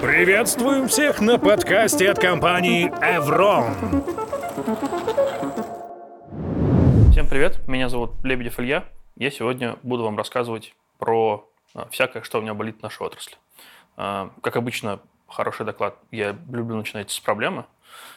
Приветствуем 0.00 0.88
всех 0.88 1.20
на 1.20 1.38
подкасте 1.38 2.10
от 2.10 2.18
компании 2.18 2.90
Evron. 3.02 3.74
Всем 7.12 7.28
привет, 7.28 7.60
меня 7.68 7.90
зовут 7.90 8.12
Лебедев 8.24 8.58
Илья. 8.58 8.84
Я 9.16 9.30
сегодня 9.30 9.76
буду 9.82 10.04
вам 10.04 10.16
рассказывать 10.16 10.74
про 10.98 11.46
а, 11.74 11.86
всякое, 11.90 12.22
что 12.22 12.38
у 12.38 12.40
меня 12.40 12.54
болит 12.54 12.78
в 12.78 12.82
нашей 12.82 13.02
отрасли. 13.02 13.36
А, 13.98 14.30
как 14.40 14.56
обычно, 14.56 15.00
хороший 15.28 15.66
доклад 15.66 15.98
я 16.10 16.30
люблю 16.50 16.76
начинать 16.76 17.10
с 17.10 17.20
проблемы. 17.20 17.66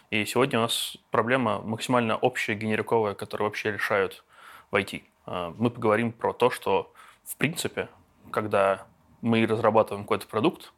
И 0.09 0.23
сегодня 0.23 0.59
у 0.59 0.61
нас 0.61 0.95
проблема 1.11 1.59
максимально 1.59 2.15
общая, 2.15 2.55
генериковая, 2.55 3.13
которую 3.13 3.49
вообще 3.49 3.73
решают 3.73 4.23
в 4.71 4.75
IT. 4.77 5.03
А, 5.25 5.53
мы 5.57 5.69
поговорим 5.69 6.13
про 6.13 6.31
то, 6.31 6.49
что 6.49 6.93
в 7.25 7.35
принципе, 7.35 7.89
когда 8.31 8.85
мы 9.21 9.45
разрабатываем 9.45 10.05
какой-то 10.05 10.27
продукт, 10.27 10.71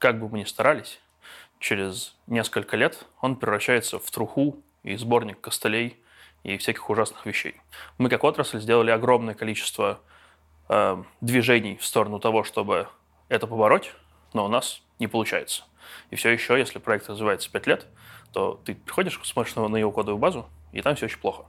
как 0.00 0.18
бы 0.18 0.28
мы 0.28 0.40
ни 0.40 0.44
старались, 0.44 0.98
через 1.60 2.16
несколько 2.26 2.76
лет 2.76 3.06
он 3.20 3.36
превращается 3.36 3.98
в 3.98 4.10
труху 4.10 4.58
и 4.82 4.96
сборник 4.96 5.40
костылей 5.40 5.98
и 6.42 6.56
всяких 6.56 6.88
ужасных 6.88 7.26
вещей. 7.26 7.60
Мы 7.98 8.08
как 8.08 8.24
отрасль 8.24 8.60
сделали 8.60 8.90
огромное 8.90 9.34
количество 9.34 10.00
э, 10.70 11.04
движений 11.20 11.76
в 11.76 11.84
сторону 11.84 12.18
того, 12.18 12.44
чтобы 12.44 12.88
это 13.28 13.46
побороть, 13.46 13.92
но 14.32 14.46
у 14.46 14.48
нас 14.48 14.82
не 14.98 15.06
получается. 15.06 15.64
И 16.08 16.16
все 16.16 16.30
еще, 16.30 16.58
если 16.58 16.78
проект 16.78 17.10
развивается 17.10 17.52
5 17.52 17.66
лет, 17.66 17.86
то 18.32 18.58
ты 18.64 18.74
приходишь, 18.74 19.20
смотришь 19.22 19.54
на 19.54 19.76
его 19.76 19.92
кодовую 19.92 20.18
базу, 20.18 20.48
и 20.72 20.80
там 20.80 20.96
все 20.96 21.06
очень 21.06 21.18
плохо. 21.18 21.44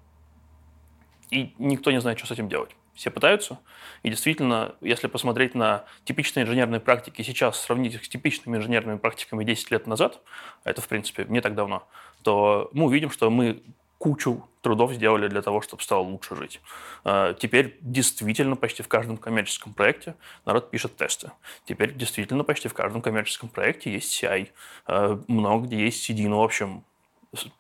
И 1.30 1.56
никто 1.58 1.90
не 1.92 2.02
знает, 2.02 2.18
что 2.18 2.28
с 2.28 2.32
этим 2.32 2.50
делать. 2.50 2.76
Все 2.94 3.10
пытаются. 3.10 3.60
И 4.04 4.10
действительно, 4.10 4.76
если 4.82 5.08
посмотреть 5.08 5.56
на 5.56 5.86
типичные 6.04 6.44
инженерные 6.44 6.82
практики 6.82 7.22
сейчас, 7.22 7.60
сравнить 7.60 7.96
их 7.96 8.06
с 8.06 8.10
типичными 8.10 8.58
инженерными 8.58 8.98
практиками 8.98 9.44
10 9.44 9.72
лет 9.72 9.88
назад, 9.88 10.22
это, 10.64 10.82
в 10.82 10.88
принципе, 10.88 11.26
не 11.30 11.42
так 11.42 11.56
давно, 11.56 11.88
то 12.22 12.70
мы 12.74 12.86
увидим, 12.86 13.10
что 13.10 13.30
мы 13.30 13.62
кучу 14.02 14.50
трудов 14.62 14.94
сделали 14.94 15.28
для 15.28 15.44
того, 15.44 15.62
чтобы 15.62 15.84
стало 15.84 16.02
лучше 16.02 16.36
жить. 16.36 16.60
А, 17.04 17.36
теперь 17.36 17.78
действительно 17.82 18.56
почти 18.56 18.82
в 18.82 18.88
каждом 18.88 19.18
коммерческом 19.18 19.76
проекте 19.76 20.16
народ 20.44 20.72
пишет 20.72 20.98
тесты. 20.98 21.32
Теперь 21.66 21.94
действительно 21.94 22.44
почти 22.44 22.68
в 22.68 22.74
каждом 22.74 23.04
коммерческом 23.04 23.50
проекте 23.50 23.94
есть 23.94 24.12
CI. 24.24 24.50
А, 24.88 25.22
много 25.28 25.68
где 25.68 25.86
есть 25.86 26.10
CD. 26.10 26.28
Ну, 26.28 26.40
в 26.40 26.44
общем, 26.44 26.84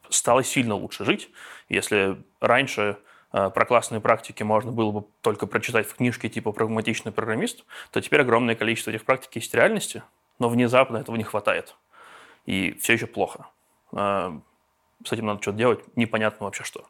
стало 0.09 0.43
сильно 0.43 0.73
лучше 0.73 1.05
жить. 1.05 1.29
Если 1.69 2.17
раньше 2.39 2.81
а, 2.81 3.10
про 3.31 3.65
классные 3.65 4.01
практики 4.01 4.43
можно 4.43 4.71
было 4.71 4.91
бы 4.91 5.05
только 5.21 5.47
прочитать 5.47 5.87
в 5.87 5.95
книжке 5.95 6.29
типа 6.29 6.51
«Прагматичный 6.51 7.11
программист», 7.11 7.65
то 7.91 8.01
теперь 8.01 8.21
огромное 8.21 8.55
количество 8.55 8.91
этих 8.91 9.05
практик 9.05 9.35
есть 9.35 9.51
в 9.51 9.55
реальности, 9.55 10.03
но 10.39 10.49
внезапно 10.49 10.97
этого 10.97 11.15
не 11.15 11.23
хватает. 11.23 11.75
И 12.45 12.73
все 12.73 12.93
еще 12.93 13.07
плохо 13.07 13.47
с 15.05 15.11
этим 15.11 15.25
надо 15.25 15.41
что-то 15.41 15.57
делать, 15.57 15.83
непонятно 15.95 16.45
вообще 16.45 16.63
что. 16.63 16.85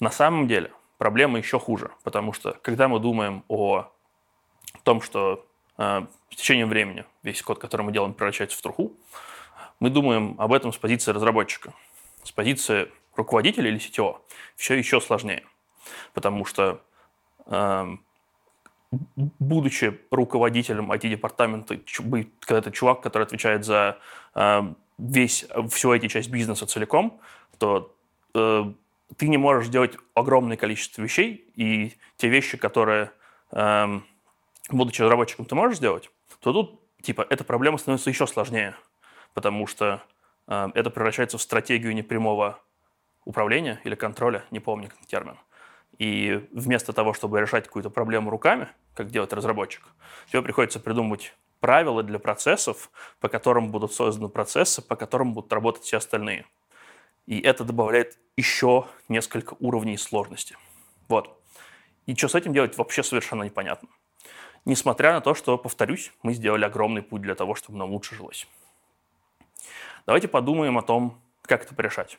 На 0.00 0.10
самом 0.10 0.48
деле 0.48 0.72
проблема 0.98 1.38
еще 1.38 1.58
хуже, 1.58 1.90
потому 2.02 2.32
что 2.32 2.52
когда 2.62 2.88
мы 2.88 2.98
думаем 2.98 3.44
о 3.48 3.90
том, 4.82 5.00
что 5.00 5.46
э, 5.78 6.06
с 6.30 6.36
течением 6.36 6.68
времени 6.68 7.04
весь 7.22 7.42
код, 7.42 7.58
который 7.58 7.82
мы 7.82 7.92
делаем, 7.92 8.14
превращается 8.14 8.58
в 8.58 8.62
труху, 8.62 8.92
мы 9.80 9.90
думаем 9.90 10.36
об 10.38 10.52
этом 10.52 10.72
с 10.72 10.76
позиции 10.76 11.12
разработчика. 11.12 11.72
С 12.22 12.32
позиции 12.32 12.90
руководителя 13.16 13.68
или 13.70 13.78
CTO 13.78 14.18
все 14.56 14.74
еще 14.74 15.00
сложнее, 15.00 15.44
потому 16.12 16.44
что 16.44 16.80
э, 17.46 17.96
будучи 19.38 20.00
руководителем 20.10 20.92
IT-департамента, 20.92 21.78
когда 22.40 22.58
это 22.58 22.70
чувак, 22.70 23.00
который 23.00 23.24
отвечает 23.24 23.64
за 23.64 23.98
э, 24.34 24.62
весь, 24.98 25.46
всю 25.70 25.92
эти 25.92 26.08
часть 26.08 26.30
бизнеса 26.30 26.66
целиком, 26.66 27.20
то 27.58 27.94
э, 28.34 28.64
ты 29.16 29.28
не 29.28 29.36
можешь 29.36 29.68
делать 29.68 29.96
огромное 30.14 30.56
количество 30.56 31.02
вещей, 31.02 31.48
и 31.54 31.92
те 32.16 32.28
вещи, 32.28 32.56
которые, 32.56 33.10
э, 33.52 34.00
будучи 34.70 35.02
разработчиком, 35.02 35.46
ты 35.46 35.54
можешь 35.54 35.78
сделать, 35.78 36.10
то 36.40 36.52
тут, 36.52 36.80
типа, 37.02 37.26
эта 37.28 37.44
проблема 37.44 37.78
становится 37.78 38.10
еще 38.10 38.26
сложнее, 38.26 38.74
потому 39.34 39.66
что 39.66 40.02
э, 40.46 40.68
это 40.74 40.90
превращается 40.90 41.38
в 41.38 41.42
стратегию 41.42 41.94
непрямого 41.94 42.60
управления 43.24 43.80
или 43.84 43.94
контроля, 43.94 44.44
не 44.50 44.60
помню 44.60 44.88
как 44.88 45.06
термин. 45.06 45.38
И 45.98 46.48
вместо 46.52 46.92
того, 46.92 47.12
чтобы 47.12 47.40
решать 47.40 47.66
какую-то 47.66 47.90
проблему 47.90 48.30
руками, 48.30 48.68
как 48.94 49.10
делает 49.10 49.32
разработчик, 49.32 49.84
тебе 50.28 50.42
приходится 50.42 50.80
придумывать 50.80 51.34
правила 51.60 52.02
для 52.02 52.18
процессов, 52.18 52.90
по 53.20 53.28
которым 53.28 53.70
будут 53.70 53.92
созданы 53.92 54.28
процессы, 54.28 54.82
по 54.82 54.96
которым 54.96 55.32
будут 55.32 55.52
работать 55.52 55.84
все 55.84 55.98
остальные. 55.98 56.46
И 57.26 57.40
это 57.40 57.64
добавляет 57.64 58.18
еще 58.36 58.86
несколько 59.08 59.56
уровней 59.60 59.96
сложности. 59.96 60.58
Вот. 61.08 61.40
И 62.06 62.14
что 62.14 62.28
с 62.28 62.34
этим 62.34 62.52
делать, 62.52 62.76
вообще 62.76 63.02
совершенно 63.02 63.44
непонятно. 63.44 63.88
Несмотря 64.66 65.12
на 65.12 65.20
то, 65.20 65.34
что, 65.34 65.56
повторюсь, 65.56 66.12
мы 66.22 66.34
сделали 66.34 66.64
огромный 66.64 67.02
путь 67.02 67.22
для 67.22 67.34
того, 67.34 67.54
чтобы 67.54 67.78
нам 67.78 67.90
лучше 67.92 68.14
жилось. 68.14 68.46
Давайте 70.06 70.28
подумаем 70.28 70.76
о 70.76 70.82
том, 70.82 71.18
как 71.42 71.64
это 71.64 71.74
порешать. 71.74 72.18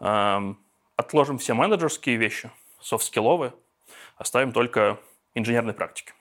Эм, 0.00 0.58
отложим 0.96 1.38
все 1.38 1.54
менеджерские 1.54 2.16
вещи, 2.16 2.50
софт-скилловые, 2.80 3.52
оставим 4.16 4.52
только 4.52 4.98
инженерные 5.34 5.74
практики. 5.74 6.12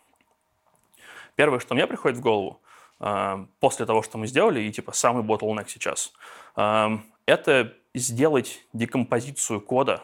Первое, 1.36 1.60
что 1.60 1.76
мне 1.76 1.86
приходит 1.86 2.18
в 2.18 2.22
голову, 2.22 2.62
э, 3.00 3.46
после 3.60 3.86
того, 3.86 4.02
что 4.02 4.18
мы 4.18 4.28
сделали, 4.28 4.62
и 4.62 4.72
типа 4.72 4.92
самый 4.92 5.24
bottleneck 5.24 5.68
сейчас, 5.68 6.14
э, 6.56 6.88
это 7.26 7.74
сделать 7.94 8.66
декомпозицию 8.74 9.62
кода 9.62 10.04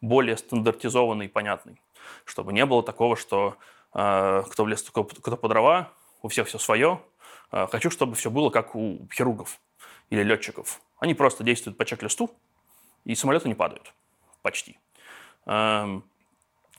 более 0.00 0.36
стандартизованной 0.36 1.26
и 1.26 1.28
понятной, 1.28 1.80
чтобы 2.24 2.52
не 2.52 2.66
было 2.66 2.82
такого, 2.82 3.16
что 3.16 3.56
э, 3.94 4.42
кто 4.50 4.64
в 4.64 4.68
лес, 4.68 4.82
кто 4.82 5.04
по 5.04 5.48
дрова, 5.48 5.92
у 6.22 6.28
всех 6.28 6.48
все 6.48 6.58
свое. 6.58 7.00
Хочу, 7.52 7.90
чтобы 7.90 8.16
все 8.16 8.28
было 8.28 8.50
как 8.50 8.74
у 8.74 9.06
хирургов 9.14 9.60
или 10.10 10.24
летчиков. 10.24 10.80
Они 10.98 11.14
просто 11.14 11.44
действуют 11.44 11.78
по 11.78 11.84
чек-листу, 11.84 12.28
и 13.06 13.14
самолеты 13.14 13.48
не 13.48 13.54
падают. 13.54 13.94
Почти. 14.42 14.78
Эм, 15.46 16.04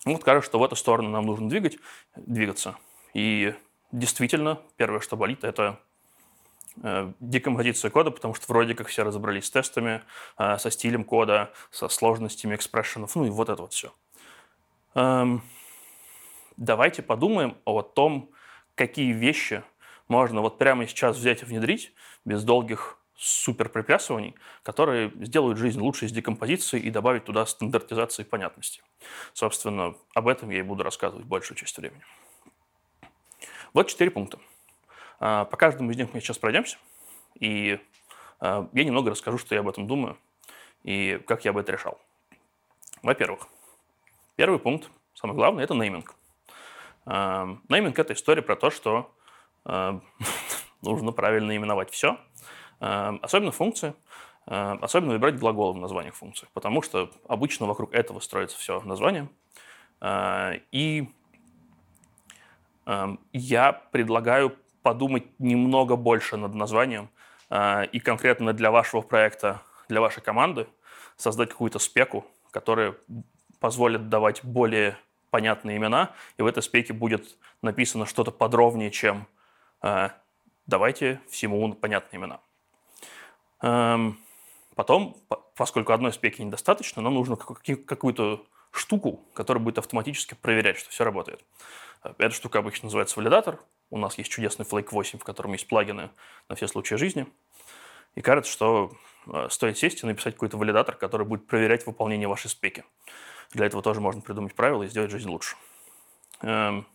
вот 0.06 0.24
кажется, 0.24 0.50
что 0.50 0.60
в 0.60 0.64
эту 0.64 0.76
сторону 0.76 1.10
нам 1.10 1.26
нужно 1.26 1.50
двигать, 1.50 1.78
двигаться. 2.16 2.76
И 3.14 3.56
действительно, 3.92 4.62
первое, 4.76 5.00
что 5.00 5.16
болит, 5.16 5.44
это 5.44 5.80
э, 6.84 7.14
декомпозиция 7.20 7.90
кода, 7.90 8.12
потому 8.12 8.34
что 8.34 8.46
вроде 8.50 8.76
как 8.76 8.88
все 8.88 9.04
разобрались 9.04 9.46
с 9.46 9.52
тестами, 9.52 10.04
э, 10.38 10.58
со 10.58 10.70
стилем 10.70 11.06
кода, 11.06 11.54
со 11.72 11.88
сложностями 11.88 12.56
экспрессионов, 12.56 13.16
ну 13.16 13.26
и 13.26 13.30
вот 13.30 13.50
это 13.50 13.62
вот 13.62 13.74
все. 13.74 13.94
Эм, 14.96 15.42
давайте 16.58 17.02
подумаем 17.02 17.58
о 17.64 17.82
том, 17.82 18.32
какие 18.76 19.14
вещи 19.14 19.64
можно 20.10 20.42
вот 20.42 20.58
прямо 20.58 20.88
сейчас 20.88 21.16
взять 21.16 21.42
и 21.42 21.46
внедрить 21.46 21.94
без 22.26 22.44
долгих 22.44 22.97
супер 23.18 23.68
которые 24.64 25.12
сделают 25.26 25.58
жизнь 25.58 25.80
лучше 25.80 26.08
с 26.08 26.12
декомпозицией 26.12 26.86
и 26.86 26.92
добавить 26.92 27.26
туда 27.26 27.46
стандартизации 27.46 28.22
и 28.22 28.26
понятности. 28.26 28.82
Собственно, 29.34 29.96
об 30.14 30.28
этом 30.28 30.52
я 30.52 30.60
и 30.60 30.62
буду 30.62 30.84
рассказывать 30.84 31.26
большую 31.26 31.58
часть 31.58 31.78
времени. 31.78 32.04
Вот 33.74 33.88
четыре 33.88 34.12
пункта. 34.12 34.40
А, 35.20 35.46
по 35.46 35.58
каждому 35.58 35.90
из 35.92 35.98
них 35.98 36.14
мы 36.14 36.22
сейчас 36.22 36.38
пройдемся, 36.38 36.78
и 37.40 37.80
а, 38.40 38.70
я 38.74 38.84
немного 38.84 39.10
расскажу, 39.10 39.40
что 39.40 39.56
я 39.56 39.62
об 39.62 39.70
этом 39.70 39.88
думаю 39.88 40.18
и 40.84 41.20
как 41.26 41.44
я 41.44 41.54
бы 41.54 41.62
это 41.62 41.72
решал. 41.72 42.00
Во-первых, 43.02 43.48
первый 44.36 44.60
пункт, 44.60 44.90
самый 45.16 45.36
главный, 45.36 45.64
это 45.64 45.74
нейминг. 45.74 46.14
А, 47.06 47.58
нейминг– 47.68 47.98
это 48.00 48.14
история 48.14 48.44
про 48.44 48.56
то, 48.56 48.70
что 48.70 49.12
нужно 50.82 51.12
правильно 51.12 51.56
именовать 51.56 51.92
все, 51.92 52.18
особенно 52.80 53.52
функции, 53.52 53.94
особенно 54.46 55.14
выбирать 55.14 55.40
глаголы 55.40 55.74
в 55.74 55.78
названиях 55.78 56.16
функций, 56.16 56.48
потому 56.54 56.82
что 56.82 57.12
обычно 57.28 57.66
вокруг 57.66 57.94
этого 57.94 58.20
строится 58.20 58.58
все 58.58 58.80
название. 58.82 59.30
И 60.72 61.08
Эм, 62.88 63.20
я 63.34 63.74
предлагаю 63.74 64.56
подумать 64.82 65.26
немного 65.40 65.98
больше 65.98 66.38
над 66.38 66.54
названием 66.54 67.10
э, 67.50 67.86
и 67.88 68.00
конкретно 68.00 68.54
для 68.54 68.72
вашего 68.72 69.02
проекта, 69.02 69.62
для 69.90 70.00
вашей 70.00 70.24
команды 70.24 70.68
создать 71.18 71.50
какую-то 71.50 71.80
спеку, 71.80 72.26
которая 72.50 72.96
позволит 73.60 74.08
давать 74.08 74.42
более 74.46 74.98
понятные 75.32 75.76
имена, 75.76 76.12
и 76.38 76.42
в 76.42 76.46
этой 76.46 76.64
спеке 76.64 76.94
будет 76.94 77.38
написано 77.62 78.06
что-то 78.06 78.32
подробнее, 78.32 78.90
чем 78.90 79.28
э, 79.82 80.10
«давайте 80.66 81.20
всему 81.30 81.74
понятные 81.74 82.22
имена». 82.22 82.40
Эм, 83.62 84.20
потом, 84.76 85.18
поскольку 85.56 85.94
одной 85.94 86.14
спеки 86.14 86.44
недостаточно, 86.44 87.02
нам 87.02 87.14
нужно 87.14 87.36
какую-то 87.36 88.46
штуку, 88.72 89.24
которая 89.34 89.64
будет 89.64 89.80
автоматически 89.80 90.36
проверять, 90.36 90.78
что 90.78 90.90
все 90.90 91.04
работает. 91.04 91.44
Эта 92.04 92.32
штука 92.32 92.60
обычно 92.60 92.86
называется 92.86 93.20
валидатор. 93.20 93.60
У 93.90 93.98
нас 93.98 94.18
есть 94.18 94.32
чудесный 94.32 94.66
Flake 94.66 94.90
8, 94.92 95.20
в 95.20 95.24
котором 95.24 95.54
есть 95.54 95.68
плагины 95.68 96.10
на 96.50 96.56
все 96.56 96.68
случаи 96.68 96.96
жизни. 96.96 97.28
И 98.16 98.22
кажется, 98.22 98.52
что 98.52 98.92
э, 99.28 99.48
стоит 99.50 99.78
сесть 99.78 100.04
и 100.04 100.06
написать 100.06 100.34
какой-то 100.34 100.58
валидатор, 100.58 100.96
который 100.96 101.26
будет 101.26 101.48
проверять 101.48 101.86
выполнение 101.86 102.28
вашей 102.28 102.50
спеки. 102.50 102.84
Для 103.52 103.66
этого 103.66 103.82
тоже 103.82 104.02
можно 104.02 104.22
придумать 104.22 104.56
правила 104.56 104.84
и 104.84 104.88
сделать 104.88 105.12
жизнь 105.12 105.30
лучше. 105.30 105.56
Эм, 106.42 106.86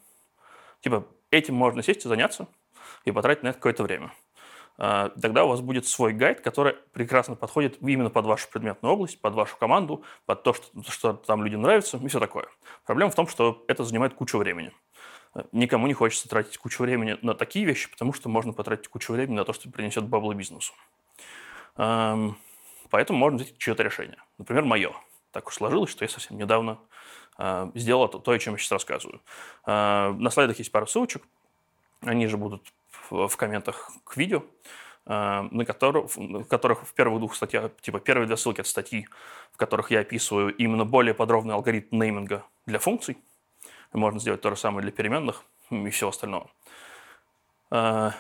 типа, 0.81 1.07
этим 1.31 1.55
можно 1.55 1.83
сесть 1.83 2.05
и 2.05 2.09
заняться, 2.09 2.47
и 3.05 3.13
потратить 3.13 3.43
на 3.43 3.49
это 3.49 3.59
какое-то 3.59 3.83
время. 3.83 4.13
Э, 4.83 5.11
тогда 5.21 5.45
у 5.45 5.49
вас 5.49 5.61
будет 5.61 5.87
свой 5.87 6.13
гайд, 6.13 6.41
который 6.41 6.75
прекрасно 6.93 7.37
подходит 7.37 7.79
именно 7.81 8.11
под 8.11 8.27
вашу 8.27 8.51
предметную 8.51 8.93
область, 8.95 9.21
под 9.21 9.35
вашу 9.35 9.57
команду, 9.57 10.03
под 10.27 10.43
то, 10.43 10.53
что, 10.55 10.83
что 10.89 11.13
там 11.13 11.45
людям 11.45 11.63
нравится 11.63 11.99
и 11.99 12.09
все 12.09 12.19
такое. 12.19 12.49
Проблема 12.85 13.13
в 13.13 13.15
том, 13.15 13.29
что 13.29 13.65
это 13.69 13.85
занимает 13.85 14.15
кучу 14.15 14.39
времени. 14.39 14.73
Э, 15.37 15.43
никому 15.53 15.87
не 15.87 15.95
хочется 15.95 16.29
тратить 16.29 16.59
кучу 16.59 16.83
времени 16.83 17.17
на 17.23 17.35
такие 17.35 17.65
вещи, 17.65 17.89
потому 17.93 18.13
что 18.13 18.29
можно 18.29 18.53
потратить 18.53 18.89
кучу 18.89 19.13
времени 19.13 19.37
на 19.37 19.45
то, 19.45 19.53
что 19.53 19.71
принесет 19.71 20.05
бабло 20.05 20.35
бизнесу. 20.35 20.73
Эм, 21.77 22.37
поэтому 22.91 23.21
можно 23.21 23.39
взять 23.39 23.57
чье-то 23.59 23.85
решение. 23.85 24.19
Например, 24.39 24.65
мое. 24.65 24.93
Так 25.31 25.47
уж 25.47 25.55
сложилось, 25.55 25.91
что 25.91 26.05
я 26.05 26.09
совсем 26.09 26.37
недавно 26.37 26.81
э, 27.39 27.71
сделал 27.77 28.09
то, 28.09 28.33
о 28.33 28.39
чем 28.41 28.55
я 28.55 28.59
сейчас 28.59 28.73
рассказываю. 28.73 29.21
На 29.65 30.31
слайдах 30.31 30.59
есть 30.59 30.73
пара 30.73 30.87
ссылочек. 30.87 31.23
Они 32.01 32.27
же 32.27 32.37
будут 32.37 32.73
в 33.11 33.37
комментах 33.37 33.91
к 34.05 34.17
видео, 34.17 34.45
э, 35.07 35.49
на 35.51 35.65
которых, 35.65 36.11
в 36.17 36.45
которых 36.45 36.87
в 36.87 36.95
первых 36.95 37.19
двух 37.19 37.35
статьях, 37.35 37.71
типа 37.81 38.01
первые 38.01 38.27
две 38.27 38.37
ссылки– 38.37 38.61
это 38.63 38.69
статьи, 38.69 39.07
в 39.53 39.57
которых 39.57 39.91
я 39.91 40.01
описываю 40.01 40.55
именно 40.55 40.85
более 40.85 41.15
подробный 41.15 41.55
алгоритм 41.55 42.01
нейминга 42.01 42.45
для 42.67 42.79
функций. 42.79 43.19
Можно 43.93 44.21
сделать 44.21 44.41
то 44.41 44.51
же 44.51 44.57
самое 44.57 44.83
для 44.83 44.93
переменных 44.93 45.45
и 45.71 45.91
всего 45.91 46.11
остального. 46.11 46.51
Э, 47.71 48.11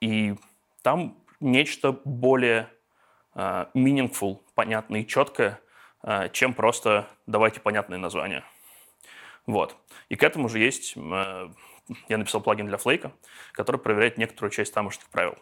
и 0.00 0.34
там 0.82 1.16
нечто 1.40 1.92
более 2.04 2.68
э, 3.34 3.66
meaningful, 3.74 4.40
понятное 4.54 5.00
и 5.00 5.06
четкое, 5.06 5.60
чем 6.32 6.52
просто 6.52 7.08
давайте 7.26 7.60
понятные 7.60 7.96
названия. 7.96 8.44
Вот. 9.46 9.74
И 10.10 10.16
к 10.16 10.22
этому 10.22 10.50
же 10.50 10.58
есть 10.58 10.96
я 12.08 12.18
написал 12.18 12.40
плагин 12.40 12.66
для 12.66 12.76
Flake, 12.76 13.10
который 13.52 13.80
проверяет 13.80 14.18
некоторую 14.18 14.50
часть 14.50 14.72
тамошних 14.72 15.08
правил. 15.08 15.36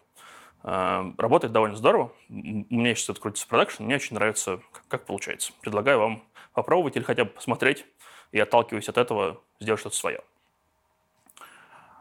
А, 0.63 1.13
работает 1.19 1.53
довольно 1.53 1.77
здорово. 1.77 2.13
У 2.29 2.33
меня 2.35 2.95
сейчас 2.95 3.11
это 3.11 3.21
крутится 3.21 3.49
продакшн. 3.49 3.85
Мне 3.85 3.97
очень 3.97 4.15
нравится, 4.15 4.61
как 4.89 5.07
получается. 5.07 5.53
Предлагаю 5.61 5.99
вам 5.99 6.23
попробовать 6.53 6.97
или 6.97 7.05
хотя 7.05 7.25
бы 7.25 7.31
посмотреть 7.31 7.85
и, 8.31 8.39
отталкиваясь 8.39 8.89
от 8.89 8.99
этого, 8.99 9.41
сделать 9.61 9.81
что-то 9.81 9.97
свое. 9.97 10.21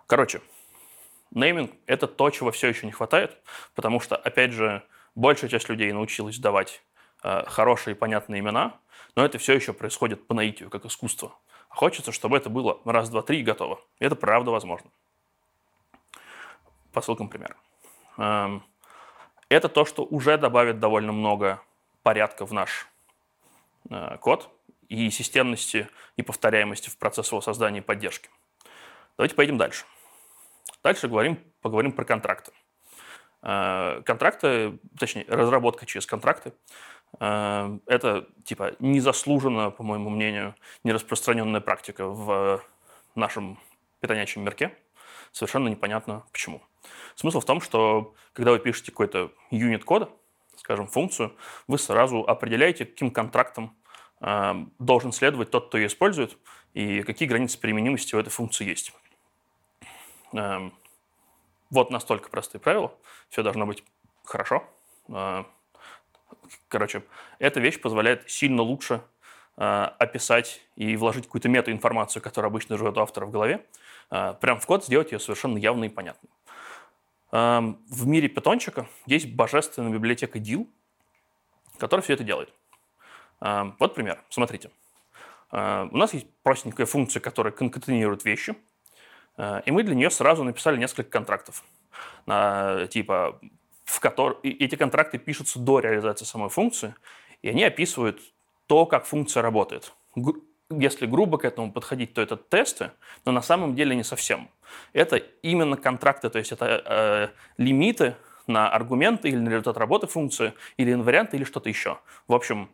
Короче, 0.07 0.41
нейминг– 1.31 1.71
это 1.85 2.07
то, 2.07 2.29
чего 2.29 2.51
все 2.51 2.67
еще 2.67 2.85
не 2.85 2.91
хватает, 2.91 3.38
потому 3.75 3.99
что, 3.99 4.15
опять 4.15 4.51
же, 4.51 4.83
большая 5.15 5.49
часть 5.49 5.69
людей 5.69 5.91
научилась 5.91 6.38
давать 6.38 6.83
э, 7.23 7.45
хорошие 7.47 7.95
и 7.95 7.97
понятные 7.97 8.41
имена, 8.41 8.77
но 9.15 9.25
это 9.25 9.38
все 9.38 9.53
еще 9.53 9.73
происходит 9.73 10.27
по 10.27 10.33
наитию, 10.33 10.69
как 10.69 10.85
искусство. 10.85 11.33
Хочется, 11.71 12.12
чтобы 12.12 12.38
это 12.38 12.50
было 12.50 12.79
раз, 12.85 13.09
два, 13.09 13.21
три 13.21 13.39
и 13.39 13.44
готово. 13.44 13.79
И 14.00 14.06
это 14.06 14.15
правда 14.15 14.51
возможно. 14.51 14.91
По 16.91 17.01
ссылкам 17.01 17.29
пример. 17.29 17.56
Эм, 18.18 18.63
это 19.47 19.69
то, 19.69 19.85
что 19.85 20.03
уже 20.03 20.38
добавит 20.38 20.79
довольно 20.79 21.13
много 21.13 21.62
порядка 22.03 22.45
в 22.45 22.51
наш 22.51 22.88
э, 23.89 24.18
код 24.19 24.50
и 24.89 25.09
системности, 25.09 25.88
и 26.18 26.21
повторяемости 26.21 26.89
в 26.89 26.97
процесс 26.97 27.31
его 27.31 27.39
создания 27.39 27.79
и 27.79 27.81
поддержки. 27.81 28.29
Давайте 29.17 29.35
поедем 29.35 29.57
дальше. 29.57 29.85
Дальше 30.83 31.07
говорим, 31.07 31.39
поговорим 31.62 31.94
про 31.94 32.03
контракты. 32.03 32.51
Э, 33.41 34.01
контракты, 34.06 34.77
точнее, 35.00 35.25
разработка 35.29 35.85
через 35.85 36.06
контракты 36.06 36.51
это, 37.19 38.27
типа, 38.45 38.75
незаслуженно, 38.79 39.69
по 39.69 39.83
моему 39.83 40.09
мнению, 40.09 40.55
нераспространенная 40.83 41.61
практика 41.61 42.07
в 42.07 42.63
нашем 43.15 43.59
питонячем 43.99 44.43
мирке. 44.43 44.75
Совершенно 45.31 45.69
непонятно 45.69 46.23
почему. 46.31 46.61
Смысл 47.15 47.39
в 47.39 47.45
том, 47.45 47.61
что 47.61 48.15
когда 48.33 48.51
вы 48.51 48.59
пишете 48.59 48.91
какой-то 48.91 49.31
юнит 49.49 49.83
кода, 49.83 50.09
скажем, 50.57 50.87
функцию, 50.87 51.35
вы 51.67 51.77
сразу 51.77 52.21
определяете, 52.21 52.85
каким 52.85 53.11
контрактом 53.11 53.75
э, 54.21 54.53
должен 54.79 55.11
следовать 55.11 55.51
тот, 55.51 55.67
кто 55.67 55.77
ее 55.77 55.87
использует, 55.87 56.37
и 56.73 57.01
какие 57.03 57.27
границы 57.27 57.59
применимости 57.59 58.15
у 58.15 58.19
этой 58.19 58.29
функции 58.29 58.65
есть. 58.65 58.93
Э, 60.33 60.69
вот 61.69 61.91
настолько 61.91 62.29
простые 62.29 62.61
правила. 62.61 62.93
Все 63.29 63.43
должно 63.43 63.65
быть 63.65 63.83
хорошо. 64.23 64.63
Э, 65.07 65.43
Короче, 66.67 67.03
эта 67.39 67.59
вещь 67.59 67.79
позволяет 67.79 68.29
сильно 68.29 68.61
лучше 68.61 69.01
э, 69.57 69.63
описать 69.99 70.61
и 70.75 70.95
вложить 70.95 71.25
какую-то 71.25 71.49
метаинформацию, 71.49 72.21
которая 72.21 72.49
обычно 72.49 72.77
живет 72.77 72.97
у 72.97 73.01
автора 73.01 73.25
в 73.25 73.31
голове, 73.31 73.65
э, 74.09 74.33
прям 74.39 74.59
в 74.59 74.65
код 74.65 74.85
сделать 74.85 75.11
ее 75.11 75.19
совершенно 75.19 75.57
явной 75.57 75.87
и 75.87 75.89
понятной. 75.89 76.29
Э, 77.31 77.61
в 77.89 78.07
мире 78.07 78.27
питончика 78.27 78.87
есть 79.05 79.33
божественная 79.33 79.91
библиотека 79.91 80.39
DIL, 80.39 80.67
которая 81.77 82.03
все 82.03 82.13
это 82.13 82.23
делает. 82.23 82.53
Э, 83.41 83.71
вот 83.79 83.95
пример. 83.95 84.21
Смотрите. 84.29 84.71
Э, 85.51 85.87
у 85.91 85.97
нас 85.97 86.13
есть 86.13 86.27
простенькая 86.43 86.85
функция, 86.85 87.19
которая 87.19 87.53
конкатенирует 87.53 88.25
вещи, 88.25 88.55
и 89.65 89.71
мы 89.71 89.83
для 89.83 89.95
нее 89.95 90.11
сразу 90.11 90.43
написали 90.43 90.77
несколько 90.77 91.09
контрактов. 91.09 91.63
На, 92.25 92.85
типа 92.87 93.39
в 93.91 93.99
котором 93.99 94.38
эти 94.43 94.75
контракты 94.75 95.17
пишутся 95.17 95.59
до 95.59 95.79
реализации 95.79 96.23
самой 96.23 96.49
функции, 96.49 96.95
и 97.41 97.49
они 97.49 97.63
описывают 97.65 98.21
то, 98.67 98.85
как 98.85 99.05
функция 99.05 99.43
работает. 99.43 99.93
Если 100.69 101.05
грубо 101.05 101.38
к 101.38 101.43
этому 101.43 101.73
подходить, 101.73 102.13
то 102.13 102.21
это 102.21 102.38
тесты, 102.38 102.91
но 103.25 103.33
на 103.33 103.41
самом 103.41 103.75
деле 103.75 103.93
не 103.93 104.03
совсем. 104.03 104.49
Это 104.93 105.17
именно 105.17 105.75
контракты, 105.75 106.29
то 106.29 106.39
есть 106.39 106.53
это 106.53 106.65
э, 106.85 107.27
лимиты 107.57 108.15
на 108.47 108.69
аргументы 108.69 109.27
или 109.27 109.38
на 109.38 109.49
результат 109.49 109.75
работы 109.75 110.07
функции, 110.07 110.53
или 110.77 110.93
инварианты, 110.93 111.35
или 111.35 111.43
что-то 111.43 111.67
еще. 111.67 111.99
В 112.29 112.33
общем, 112.33 112.69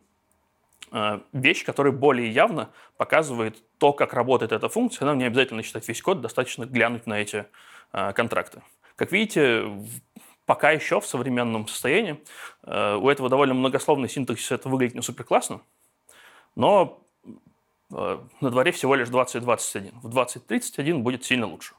э, 0.92 1.18
вещь, 1.32 1.64
которая 1.64 1.92
более 1.92 2.30
явно 2.30 2.70
показывает 2.96 3.60
то, 3.78 3.92
как 3.92 4.14
работает 4.14 4.52
эта 4.52 4.68
функция. 4.68 5.06
Нам 5.06 5.18
не 5.18 5.24
обязательно 5.24 5.64
читать 5.64 5.88
весь 5.88 6.00
код, 6.00 6.20
достаточно 6.20 6.64
глянуть 6.64 7.08
на 7.08 7.14
эти 7.14 7.46
э, 7.92 8.12
контракты. 8.12 8.62
Как 8.98 9.12
видите, 9.12 9.64
пока 10.48 10.70
еще 10.70 10.98
в 10.98 11.06
современном 11.06 11.68
состоянии. 11.68 12.18
Э, 12.62 12.96
у 12.96 13.10
этого 13.10 13.28
довольно 13.28 13.52
многословный 13.52 14.08
синтаксис, 14.08 14.50
это 14.50 14.70
выглядит 14.70 14.94
не 14.94 15.02
супер 15.02 15.24
классно, 15.24 15.60
но 16.56 17.04
э, 17.92 18.18
на 18.40 18.50
дворе 18.50 18.72
всего 18.72 18.94
лишь 18.94 19.10
2021. 19.10 20.00
В 20.02 20.08
2031 20.08 21.02
будет 21.02 21.22
сильно 21.22 21.46
лучше. 21.46 21.74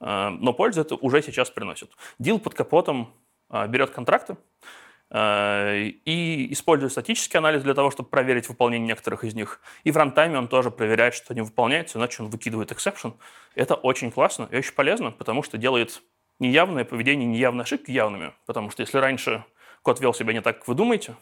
Э, 0.00 0.30
но 0.30 0.52
пользу 0.52 0.80
это 0.80 0.96
уже 0.96 1.22
сейчас 1.22 1.50
приносит. 1.50 1.92
Дил 2.18 2.40
под 2.40 2.54
капотом 2.54 3.14
берет 3.68 3.90
контракты 3.90 4.36
и 5.12 6.46
использует 6.50 6.92
статический 6.92 7.36
анализ 7.38 7.64
для 7.64 7.74
того, 7.74 7.90
чтобы 7.90 8.08
проверить 8.08 8.48
выполнение 8.48 8.86
некоторых 8.86 9.24
из 9.24 9.34
них. 9.34 9.60
И 9.82 9.90
в 9.90 9.96
рантайме 9.96 10.38
он 10.38 10.46
тоже 10.46 10.70
проверяет, 10.70 11.14
что 11.14 11.32
они 11.32 11.40
выполняются, 11.40 11.98
иначе 11.98 12.22
он 12.22 12.30
выкидывает 12.30 12.70
exception. 12.70 13.14
Это 13.56 13.74
очень 13.74 14.12
классно 14.12 14.48
и 14.52 14.56
очень 14.56 14.72
полезно, 14.72 15.10
потому 15.10 15.42
что 15.42 15.58
делает 15.58 16.00
неявное 16.40 16.84
поведение, 16.84 17.26
неявные 17.28 17.62
ошибки 17.62 17.90
явными. 17.90 18.32
Потому 18.46 18.70
что 18.70 18.82
если 18.82 18.98
раньше 18.98 19.44
код 19.82 20.00
вел 20.00 20.12
себя 20.12 20.32
не 20.32 20.40
так, 20.40 20.58
как 20.58 20.68
вы 20.68 20.74
думаете, 20.74 21.14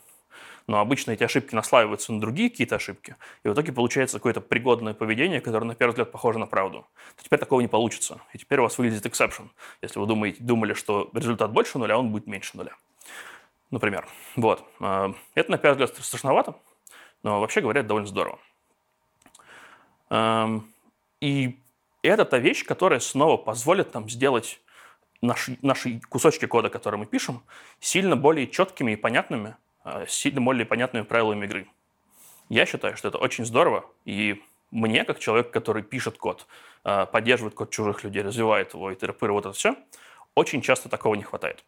но 0.66 0.80
обычно 0.80 1.12
эти 1.12 1.24
ошибки 1.24 1.54
наслаиваются 1.54 2.12
на 2.12 2.20
другие 2.20 2.50
какие-то 2.50 2.76
ошибки, 2.76 3.16
и 3.42 3.48
в 3.48 3.54
итоге 3.54 3.72
получается 3.72 4.18
какое-то 4.18 4.42
пригодное 4.42 4.92
поведение, 4.92 5.40
которое 5.40 5.64
на 5.64 5.74
первый 5.74 5.92
взгляд 5.92 6.12
похоже 6.12 6.38
на 6.38 6.46
правду. 6.46 6.86
То 7.16 7.24
теперь 7.24 7.38
такого 7.38 7.60
не 7.60 7.68
получится. 7.68 8.20
И 8.34 8.38
теперь 8.38 8.60
у 8.60 8.64
вас 8.64 8.76
вылезет 8.76 9.06
exception. 9.06 9.48
Если 9.80 9.98
вы 9.98 10.06
думаете, 10.06 10.42
думали, 10.42 10.74
что 10.74 11.10
результат 11.14 11.52
больше 11.52 11.78
нуля, 11.78 11.98
он 11.98 12.10
будет 12.10 12.26
меньше 12.26 12.56
нуля. 12.56 12.76
Например. 13.70 14.06
Вот. 14.36 14.62
А, 14.80 15.14
это 15.34 15.50
на 15.50 15.58
первый 15.58 15.84
взгляд 15.84 16.04
страшновато, 16.04 16.54
но 17.22 17.40
вообще 17.40 17.60
говоря, 17.62 17.80
это 17.80 17.88
довольно 17.88 18.08
здорово. 18.08 18.38
И 21.20 21.58
это 22.02 22.24
та 22.24 22.38
вещь, 22.38 22.64
которая 22.64 23.00
снова 23.00 23.36
позволит 23.36 23.92
нам 23.94 24.08
сделать 24.08 24.60
наши, 25.22 25.58
наши 25.62 26.00
кусочки 26.08 26.46
кода, 26.46 26.70
которые 26.70 27.00
мы 27.00 27.06
пишем, 27.06 27.42
сильно 27.80 28.16
более 28.16 28.46
четкими 28.46 28.92
и 28.92 28.96
понятными, 28.96 29.56
а, 29.84 30.06
сильно 30.06 30.40
более 30.40 30.66
понятными 30.66 31.04
правилами 31.04 31.46
игры. 31.46 31.68
Я 32.48 32.66
считаю, 32.66 32.96
что 32.96 33.08
это 33.08 33.18
очень 33.18 33.44
здорово, 33.44 33.84
и 34.04 34.42
мне, 34.70 35.04
как 35.04 35.18
человек, 35.18 35.50
который 35.50 35.82
пишет 35.82 36.18
код, 36.18 36.46
а, 36.84 37.06
поддерживает 37.06 37.54
код 37.54 37.70
чужих 37.70 38.04
людей, 38.04 38.22
развивает 38.22 38.74
его 38.74 38.90
и 38.90 38.96
вот 39.20 39.46
это 39.46 39.52
все, 39.52 39.76
очень 40.34 40.62
часто 40.62 40.88
такого 40.88 41.14
не 41.14 41.22
хватает. 41.22 41.64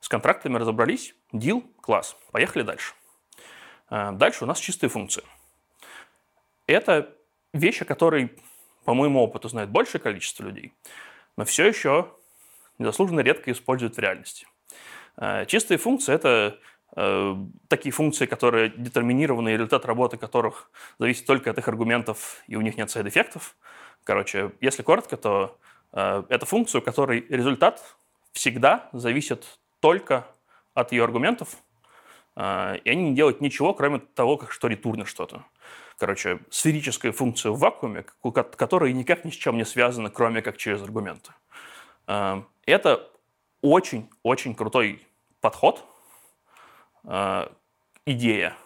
С 0.00 0.08
контрактами 0.08 0.58
разобрались, 0.58 1.14
deal, 1.32 1.64
класс, 1.80 2.16
поехали 2.30 2.62
дальше. 2.62 2.92
А, 3.88 4.12
дальше 4.12 4.44
у 4.44 4.46
нас 4.46 4.58
чистые 4.58 4.90
функции. 4.90 5.24
Это 6.66 7.14
вещи, 7.52 7.84
которые, 7.84 8.30
по 8.84 8.94
моему 8.94 9.22
опыту, 9.22 9.48
знает 9.48 9.70
большее 9.70 10.00
количество 10.00 10.44
людей, 10.44 10.72
но 11.36 11.44
все 11.44 11.66
еще 11.66 12.10
незаслуженно 12.78 13.20
редко 13.20 13.52
используют 13.52 13.96
в 13.96 13.98
реальности. 13.98 14.46
Э, 15.16 15.44
чистые 15.46 15.78
функции— 15.78 16.14
это 16.14 16.58
э, 16.96 17.36
такие 17.68 17.92
функции, 17.92 18.26
которые 18.26 18.70
детерминированы, 18.70 19.50
и 19.50 19.52
результат 19.52 19.84
работы 19.84 20.16
которых 20.16 20.70
зависит 20.98 21.26
только 21.26 21.50
от 21.50 21.58
их 21.58 21.68
аргументов, 21.68 22.42
и 22.46 22.56
у 22.56 22.60
них 22.60 22.76
нет 22.76 22.90
сайд-эффектов. 22.90 23.56
Короче, 24.04 24.52
если 24.60 24.82
коротко, 24.82 25.16
то 25.16 25.58
э, 25.92 26.24
это 26.28 26.46
функция, 26.46 26.80
у 26.80 26.82
которой 26.82 27.24
результат 27.28 27.82
всегда 28.32 28.88
зависит 28.92 29.58
только 29.80 30.26
от 30.74 30.90
ее 30.90 31.04
аргументов, 31.04 31.56
и 32.36 32.40
они 32.90 33.10
не 33.10 33.14
делают 33.14 33.40
ничего, 33.40 33.74
кроме 33.74 34.00
того, 34.00 34.36
как 34.36 34.50
что 34.50 34.66
ретурнит 34.66 35.06
что-то. 35.06 35.44
Короче, 35.98 36.40
сферическая 36.50 37.12
функция 37.12 37.52
в 37.52 37.58
вакууме, 37.58 38.04
которая 38.56 38.92
никак 38.92 39.24
ни 39.24 39.30
с 39.30 39.34
чем 39.34 39.56
не 39.56 39.64
связана, 39.64 40.10
кроме 40.10 40.42
как 40.42 40.56
через 40.56 40.82
аргументы. 40.82 41.32
Э, 42.06 42.42
это 42.66 43.08
очень-очень 43.62 44.54
крутой 44.54 45.06
подход, 45.40 45.84
э, 47.04 47.48
идея, 48.06 48.56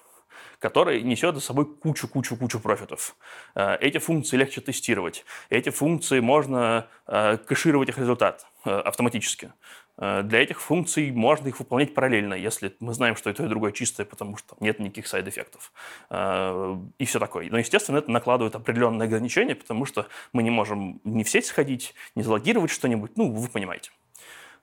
которая 0.59 1.01
несет 1.01 1.35
за 1.35 1.41
собой 1.41 1.67
кучу-кучу-кучу 1.67 2.61
профитов. 2.61 3.17
Э, 3.55 3.77
эти 3.77 3.99
функции 3.99 4.37
легче 4.37 4.61
тестировать. 4.61 5.25
Эти 5.51 5.71
функции 5.71 6.21
можно 6.21 6.89
э, 7.07 7.37
кэшировать 7.37 7.91
их 7.91 7.99
результат 7.99 8.47
автоматически. 8.65 9.53
Для 9.97 10.43
этих 10.43 10.61
функций 10.61 11.11
можно 11.11 11.49
их 11.49 11.59
выполнять 11.59 11.95
параллельно, 11.95 12.35
если 12.35 12.77
мы 12.81 12.95
знаем, 12.95 13.17
что 13.17 13.31
и 13.31 13.33
то, 13.33 13.45
и 13.45 13.49
другое 13.49 13.73
чистое, 13.73 14.07
потому 14.07 14.37
что 14.37 14.57
нет 14.61 14.79
никаких 14.79 15.09
сайд-эффектов. 15.09 15.73
И 16.11 17.05
все 17.05 17.19
такое. 17.19 17.51
Но, 17.51 17.59
естественно, 17.59 17.99
это 17.99 18.11
накладывает 18.11 18.55
определенные 18.55 19.07
ограничения, 19.07 19.57
потому 19.57 19.87
что 19.87 20.07
мы 20.33 20.43
не 20.43 20.51
можем 20.51 21.01
не 21.03 21.25
в 21.25 21.31
сеть 21.31 21.47
сходить, 21.47 21.95
не 22.15 22.23
залогировать 22.23 22.71
что-нибудь. 22.71 23.17
Ну, 23.17 23.33
вы 23.33 23.49
понимаете. 23.49 23.91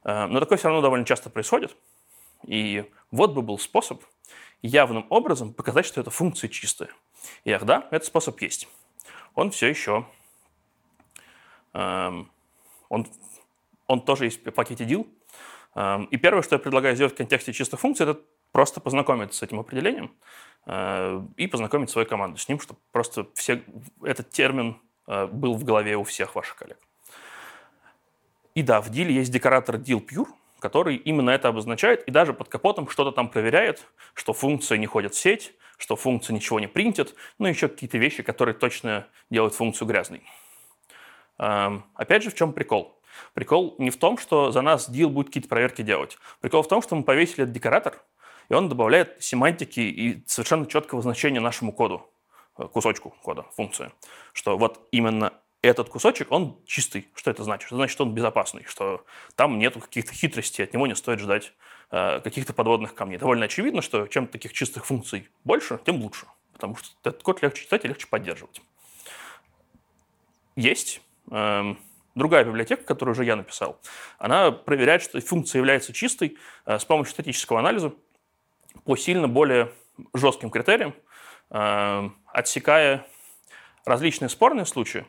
Но 0.04 0.40
такое 0.40 0.58
все 0.58 0.70
равно 0.70 0.82
довольно 0.82 1.06
часто 1.06 1.30
происходит. 1.30 1.76
И 2.46 2.90
вот 3.12 3.34
бы 3.34 3.42
был 3.42 3.60
способ 3.60 4.04
явным 4.62 5.06
образом 5.10 5.54
показать, 5.54 5.86
что 5.86 6.00
эта 6.00 6.12
функция 6.12 6.48
чистая. 6.48 6.90
И 7.44 7.52
ах 7.52 7.64
да, 7.64 7.88
этот 7.92 8.06
способ 8.06 8.40
есть. 8.42 8.68
Он 9.34 9.52
все 9.52 9.68
еще... 9.68 10.06
Эм, 11.74 12.32
он, 12.88 13.08
он 13.88 14.02
тоже 14.02 14.26
есть 14.26 14.46
в 14.46 14.52
пакете 14.52 14.86
deal. 14.86 15.08
Эм, 15.76 16.06
и 16.06 16.18
первое, 16.18 16.42
что 16.42 16.56
я 16.56 16.60
предлагаю 16.60 16.96
сделать 16.96 17.14
в 17.14 17.18
контексте 17.18 17.54
чистых 17.54 17.80
функций, 17.80 18.06
это 18.10 18.20
просто 18.52 18.80
познакомиться 18.80 19.40
с 19.40 19.44
этим 19.44 19.60
определением 19.60 20.16
э, 20.66 21.22
и 21.38 21.48
познакомить 21.48 21.90
свою 21.90 22.08
команду 22.08 22.38
с 22.38 22.48
ним, 22.48 22.60
чтобы 22.60 22.80
просто 22.92 23.28
все, 23.36 23.62
этот 24.02 24.30
термин 24.30 24.80
э, 25.08 25.28
был 25.28 25.56
в 25.56 25.64
голове 25.64 25.98
у 25.98 26.04
всех 26.04 26.36
ваших 26.36 26.56
коллег. 26.56 26.80
И 28.54 28.64
да, 28.64 28.82
в 28.82 28.90
deal 28.90 29.12
есть 29.12 29.32
декоратор 29.32 29.76
deal 29.76 30.06
pure, 30.06 30.28
который 30.60 30.96
именно 30.96 31.30
это 31.30 31.50
обозначает 31.50 32.04
и 32.08 32.12
даже 32.12 32.34
под 32.34 32.48
капотом 32.48 32.88
что-то 32.90 33.12
там 33.12 33.30
проверяет, 33.30 33.86
что 34.14 34.34
функция 34.34 34.78
не 34.78 34.88
ходит 34.88 35.14
в 35.14 35.20
сеть, 35.20 35.54
что 35.78 35.96
функция 35.96 36.34
ничего 36.34 36.60
не 36.60 36.68
принтит, 36.68 37.16
ну 37.38 37.48
еще 37.48 37.68
какие-то 37.68 37.98
вещи, 37.98 38.24
которые 38.24 38.56
точно 38.56 39.08
делают 39.30 39.54
функцию 39.54 39.88
грязной. 39.88 40.24
Эм, 41.38 41.86
опять 41.96 42.24
же, 42.24 42.30
в 42.30 42.36
чем 42.36 42.54
прикол? 42.54 42.98
Прикол 43.34 43.76
не 43.78 43.90
в 43.90 43.98
том, 43.98 44.18
что 44.18 44.52
за 44.52 44.62
нас 44.62 44.90
deal 44.90 45.08
будет 45.08 45.28
какие-то 45.28 45.50
проверки 45.50 45.82
делать. 45.82 46.18
Прикол 46.42 46.64
в 46.64 46.68
том, 46.68 46.82
что 46.82 46.96
мы 46.96 47.04
повесили 47.04 47.44
этот 47.44 47.54
декоратор, 47.54 48.02
и 48.50 48.54
он 48.54 48.70
добавляет 48.70 49.22
семантики 49.24 49.80
и 49.80 50.24
совершенно 50.28 50.66
четкого 50.66 51.02
значения 51.02 51.40
нашему 51.40 51.72
коду, 51.72 52.10
э, 52.58 52.68
кусочку 52.68 53.16
кода, 53.22 53.44
функции. 53.56 53.92
Что 54.34 54.58
вот 54.58 54.88
именно 54.92 55.34
этот 55.62 55.90
кусочек, 55.90 56.32
он 56.32 56.58
чистый. 56.66 57.08
Что 57.16 57.32
это 57.32 57.44
значит? 57.44 57.68
Это 57.68 57.76
значит, 57.76 57.94
что 57.94 58.04
он 58.04 58.14
безопасный, 58.14 58.64
что 58.66 59.04
там 59.36 59.58
нет 59.58 59.74
каких-то 59.74 60.14
хитростей, 60.14 60.64
от 60.64 60.74
него 60.74 60.88
не 60.88 60.96
стоит 60.96 61.20
ждать 61.20 61.54
э, 61.92 62.20
каких-то 62.20 62.54
подводных 62.54 62.94
камней. 62.94 63.18
Довольно 63.18 63.46
очевидно, 63.46 63.82
что 63.82 64.08
чем 64.08 64.28
таких 64.28 64.54
чистых 64.54 64.86
функций 64.86 65.30
больше, 65.44 65.80
тем 65.86 66.02
лучше, 66.02 66.28
потому 66.54 66.76
что 66.76 66.90
этот 67.04 67.24
код 67.24 67.42
легче 67.42 67.64
читать 67.64 67.86
и 67.86 67.88
легче 67.88 68.08
поддерживать. 68.08 68.62
Есть 70.56 71.02
э, 71.32 71.76
другая 72.16 72.44
библиотека, 72.44 72.84
которую 72.84 73.14
уже 73.14 73.26
я 73.26 73.36
написал. 73.36 73.80
Она 74.18 74.52
проверяет, 74.52 75.02
что 75.02 75.20
функция 75.22 75.60
является 75.60 75.94
чистой 75.94 76.38
э, 76.66 76.80
с 76.80 76.86
помощью 76.86 77.14
статического 77.14 77.60
анализа 77.60 77.94
по 78.84 78.96
сильно 78.96 79.28
более 79.28 79.72
жестким 80.14 80.50
критериям, 80.50 80.96
э, 81.52 82.10
отсекая 82.34 83.06
различные 83.86 84.30
спорные 84.30 84.66
случаи, 84.66 85.06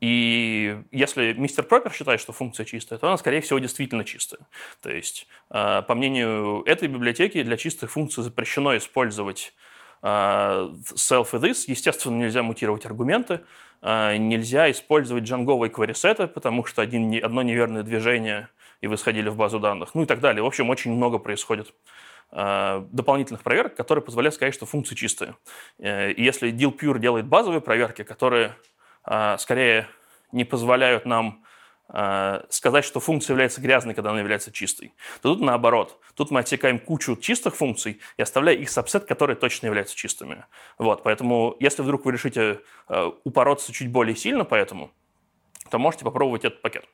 и 0.00 0.82
если 0.92 1.32
мистер 1.34 1.64
Пропер 1.64 1.92
считает, 1.92 2.20
что 2.20 2.32
функция 2.32 2.64
чистая, 2.64 2.98
то 2.98 3.08
она, 3.08 3.16
скорее 3.16 3.40
всего, 3.40 3.58
действительно 3.58 4.04
чистая. 4.04 4.40
То 4.82 4.90
есть, 4.90 5.26
э, 5.50 5.82
по 5.82 5.94
мнению 5.94 6.62
этой 6.64 6.88
библиотеки, 6.88 7.42
для 7.42 7.56
чистых 7.56 7.90
функций 7.90 8.22
запрещено 8.22 8.76
использовать 8.76 9.52
self 10.02 11.28
и 11.32 11.36
this. 11.36 11.64
Естественно, 11.66 12.16
нельзя 12.16 12.42
мутировать 12.42 12.86
аргументы, 12.86 13.40
э, 13.82 14.16
нельзя 14.16 14.70
использовать 14.70 15.24
джанговые 15.24 15.70
кварисеты, 15.70 16.26
потому 16.26 16.64
что 16.64 16.82
один, 16.82 17.22
одно 17.24 17.42
неверное 17.42 17.82
движение, 17.82 18.48
и 18.80 18.86
вы 18.86 18.96
сходили 18.96 19.28
в 19.28 19.36
базу 19.36 19.60
данных, 19.60 19.94
ну 19.94 20.02
и 20.02 20.06
так 20.06 20.20
далее. 20.20 20.42
В 20.42 20.46
общем, 20.46 20.70
очень 20.70 20.92
много 20.92 21.18
происходит 21.18 21.74
дополнительных 22.32 23.42
проверок, 23.42 23.74
которые 23.74 24.04
позволяют 24.04 24.36
сказать, 24.36 24.54
что 24.54 24.64
функции 24.64 24.94
чистые. 24.94 25.34
И 25.80 26.14
если 26.16 26.52
deal 26.52 26.72
pure 26.78 27.00
делает 27.00 27.26
базовые 27.26 27.60
проверки, 27.60 28.04
которые 28.04 28.54
скорее 29.38 29.88
не 30.30 30.44
позволяют 30.44 31.06
нам 31.06 31.42
сказать, 32.48 32.84
что 32.84 33.00
функция 33.00 33.34
является 33.34 33.60
грязной, 33.60 33.94
когда 33.94 34.10
она 34.10 34.20
является 34.20 34.52
чистой, 34.52 34.94
то 35.22 35.34
тут 35.34 35.40
наоборот. 35.40 35.98
Тут 36.14 36.30
мы 36.30 36.40
отсекаем 36.40 36.78
кучу 36.78 37.16
чистых 37.16 37.56
функций 37.56 38.00
и 38.16 38.22
оставляем 38.22 38.60
их 38.60 38.70
сабсет, 38.70 39.06
которые 39.06 39.36
точно 39.36 39.66
являются 39.66 39.96
чистыми. 39.96 40.44
Вот, 40.78 41.02
поэтому 41.02 41.56
если 41.58 41.82
вдруг 41.82 42.04
вы 42.04 42.12
решите 42.12 42.60
а, 42.86 43.12
упороться 43.24 43.72
чуть 43.72 43.90
более 43.90 44.14
сильно 44.14 44.44
по 44.44 44.54
этому, 44.54 44.92
то 45.70 45.78
можете 45.78 46.04
попробовать 46.04 46.44
этот 46.44 46.62
пакет. 46.62 46.86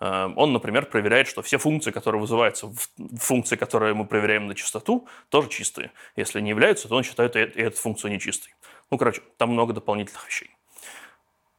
Он, 0.00 0.54
например, 0.54 0.86
проверяет, 0.86 1.28
что 1.28 1.42
все 1.42 1.58
функции, 1.58 1.90
которые 1.90 2.20
вызываются 2.22 2.68
в 2.68 3.18
функции, 3.18 3.56
которые 3.56 3.92
мы 3.92 4.06
проверяем 4.06 4.46
на 4.46 4.54
чистоту, 4.54 5.06
тоже 5.28 5.50
чистые. 5.50 5.92
Если 6.16 6.40
не 6.40 6.48
являются, 6.50 6.88
то 6.88 6.96
он 6.96 7.02
считает 7.02 7.36
и 7.36 7.40
эту 7.40 7.76
функцию 7.76 8.10
нечистой. 8.10 8.54
Ну, 8.90 8.96
короче, 8.96 9.20
там 9.36 9.50
много 9.50 9.74
дополнительных 9.74 10.26
вещей. 10.26 10.56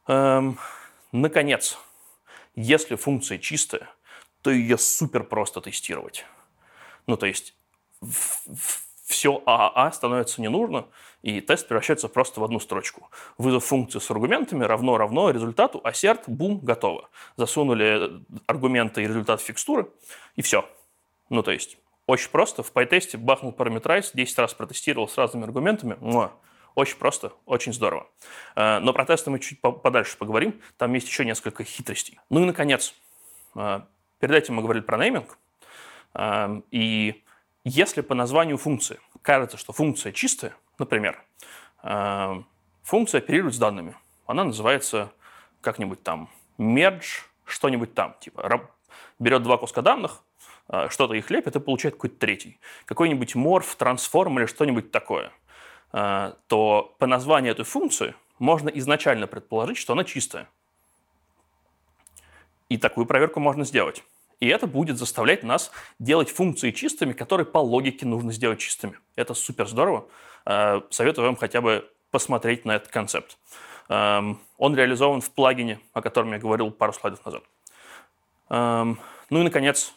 Эм, 0.08 0.58
наконец, 1.12 1.78
если 2.54 2.96
функция 2.96 3.38
чистая, 3.38 3.88
то 4.42 4.50
ее 4.50 4.78
супер 4.78 5.24
просто 5.24 5.60
тестировать. 5.60 6.26
Ну, 7.06 7.16
то 7.16 7.26
есть 7.26 7.54
все 9.04 9.42
ААА 9.46 9.92
становится 9.92 10.40
не 10.40 10.48
нужно, 10.48 10.86
и 11.22 11.40
тест 11.40 11.68
превращается 11.68 12.08
просто 12.08 12.40
в 12.40 12.44
одну 12.44 12.58
строчку. 12.58 13.10
Вызов 13.38 13.64
функции 13.64 13.98
с 13.98 14.10
аргументами 14.10 14.64
равно-равно 14.64 15.30
результату, 15.30 15.80
ассерт, 15.84 16.24
бум, 16.26 16.58
готово. 16.60 17.08
Засунули 17.36 18.22
аргументы 18.46 19.02
и 19.02 19.06
результат 19.06 19.40
фикстуры, 19.40 19.88
и 20.34 20.42
все. 20.42 20.68
Ну, 21.28 21.42
то 21.42 21.52
есть 21.52 21.78
очень 22.06 22.30
просто. 22.30 22.62
В 22.62 22.72
PyTest 22.72 23.16
бахнул 23.18 23.52
параметрайз, 23.52 24.12
10 24.14 24.38
раз 24.38 24.54
протестировал 24.54 25.08
с 25.08 25.16
разными 25.16 25.44
аргументами. 25.44 25.96
Муа. 26.00 26.32
Очень 26.74 26.96
просто, 26.96 27.32
очень 27.44 27.72
здорово. 27.72 28.06
Э, 28.56 28.78
но 28.78 28.92
про 28.92 29.04
тесты 29.04 29.30
мы 29.30 29.38
чуть 29.38 29.60
подальше 29.60 30.16
поговорим. 30.16 30.60
Там 30.78 30.92
есть 30.94 31.06
еще 31.06 31.24
несколько 31.24 31.64
хитростей. 31.64 32.18
Ну 32.30 32.42
и, 32.42 32.44
наконец, 32.44 32.94
э, 33.54 33.80
перед 34.18 34.34
этим 34.34 34.54
мы 34.54 34.62
говорили 34.62 34.82
про 34.82 34.96
нейминг. 34.96 35.38
Э, 36.14 36.60
и 36.70 37.22
если 37.64 38.00
по 38.00 38.14
названию 38.14 38.56
функции 38.56 38.98
кажется, 39.20 39.56
что 39.56 39.72
функция 39.72 40.12
чистая, 40.12 40.54
например, 40.78 41.22
функция 42.82 43.18
оперирует 43.18 43.54
с 43.54 43.58
данными. 43.58 43.96
Она 44.26 44.44
называется 44.44 45.12
как-нибудь 45.60 46.02
там 46.02 46.28
merge, 46.58 47.24
что-нибудь 47.44 47.94
там. 47.94 48.16
Типа 48.20 48.68
берет 49.20 49.42
два 49.44 49.58
куска 49.58 49.82
данных, 49.82 50.22
что-то 50.88 51.14
их 51.14 51.30
лепит 51.30 51.54
и 51.54 51.60
получает 51.60 51.94
какой-то 51.94 52.16
третий. 52.16 52.58
Какой-нибудь 52.84 53.36
morph, 53.36 53.76
transform 53.78 54.38
или 54.38 54.46
что-нибудь 54.46 54.90
такое– 54.90 55.30
то 55.92 56.96
по 56.98 57.06
названию 57.06 57.52
этой 57.52 57.64
функции 57.64 58.14
можно 58.38 58.70
изначально 58.70 59.26
предположить, 59.26 59.76
что 59.76 59.92
она 59.92 60.04
чистая. 60.04 60.48
И 62.68 62.78
такую 62.78 63.06
проверку 63.06 63.38
можно 63.40 63.64
сделать. 63.64 64.02
И 64.40 64.48
это 64.48 64.66
будет 64.66 64.98
заставлять 64.98 65.44
нас 65.44 65.70
делать 66.00 66.30
функции 66.30 66.72
чистыми, 66.72 67.12
которые 67.12 67.46
по 67.46 67.58
логике 67.58 68.06
нужно 68.06 68.32
сделать 68.32 68.58
чистыми. 68.58 68.98
Это 69.14 69.34
супер 69.34 69.68
здорово. 69.68 70.08
Э, 70.44 70.80
советую 70.90 71.26
вам 71.26 71.36
хотя 71.36 71.60
бы 71.60 71.88
посмотреть 72.10 72.64
на 72.64 72.74
этот 72.74 72.90
концепт. 72.90 73.38
Эм, 73.88 74.40
он 74.58 74.74
реализован 74.74 75.20
в 75.20 75.30
плагине, 75.30 75.78
о 75.92 76.02
котором 76.02 76.32
я 76.32 76.38
говорил 76.38 76.70
пару 76.70 76.92
слайдов 76.92 77.24
назад. 77.24 77.44
Эм, 78.50 78.98
ну 79.30 79.40
и, 79.40 79.44
наконец, 79.44 79.94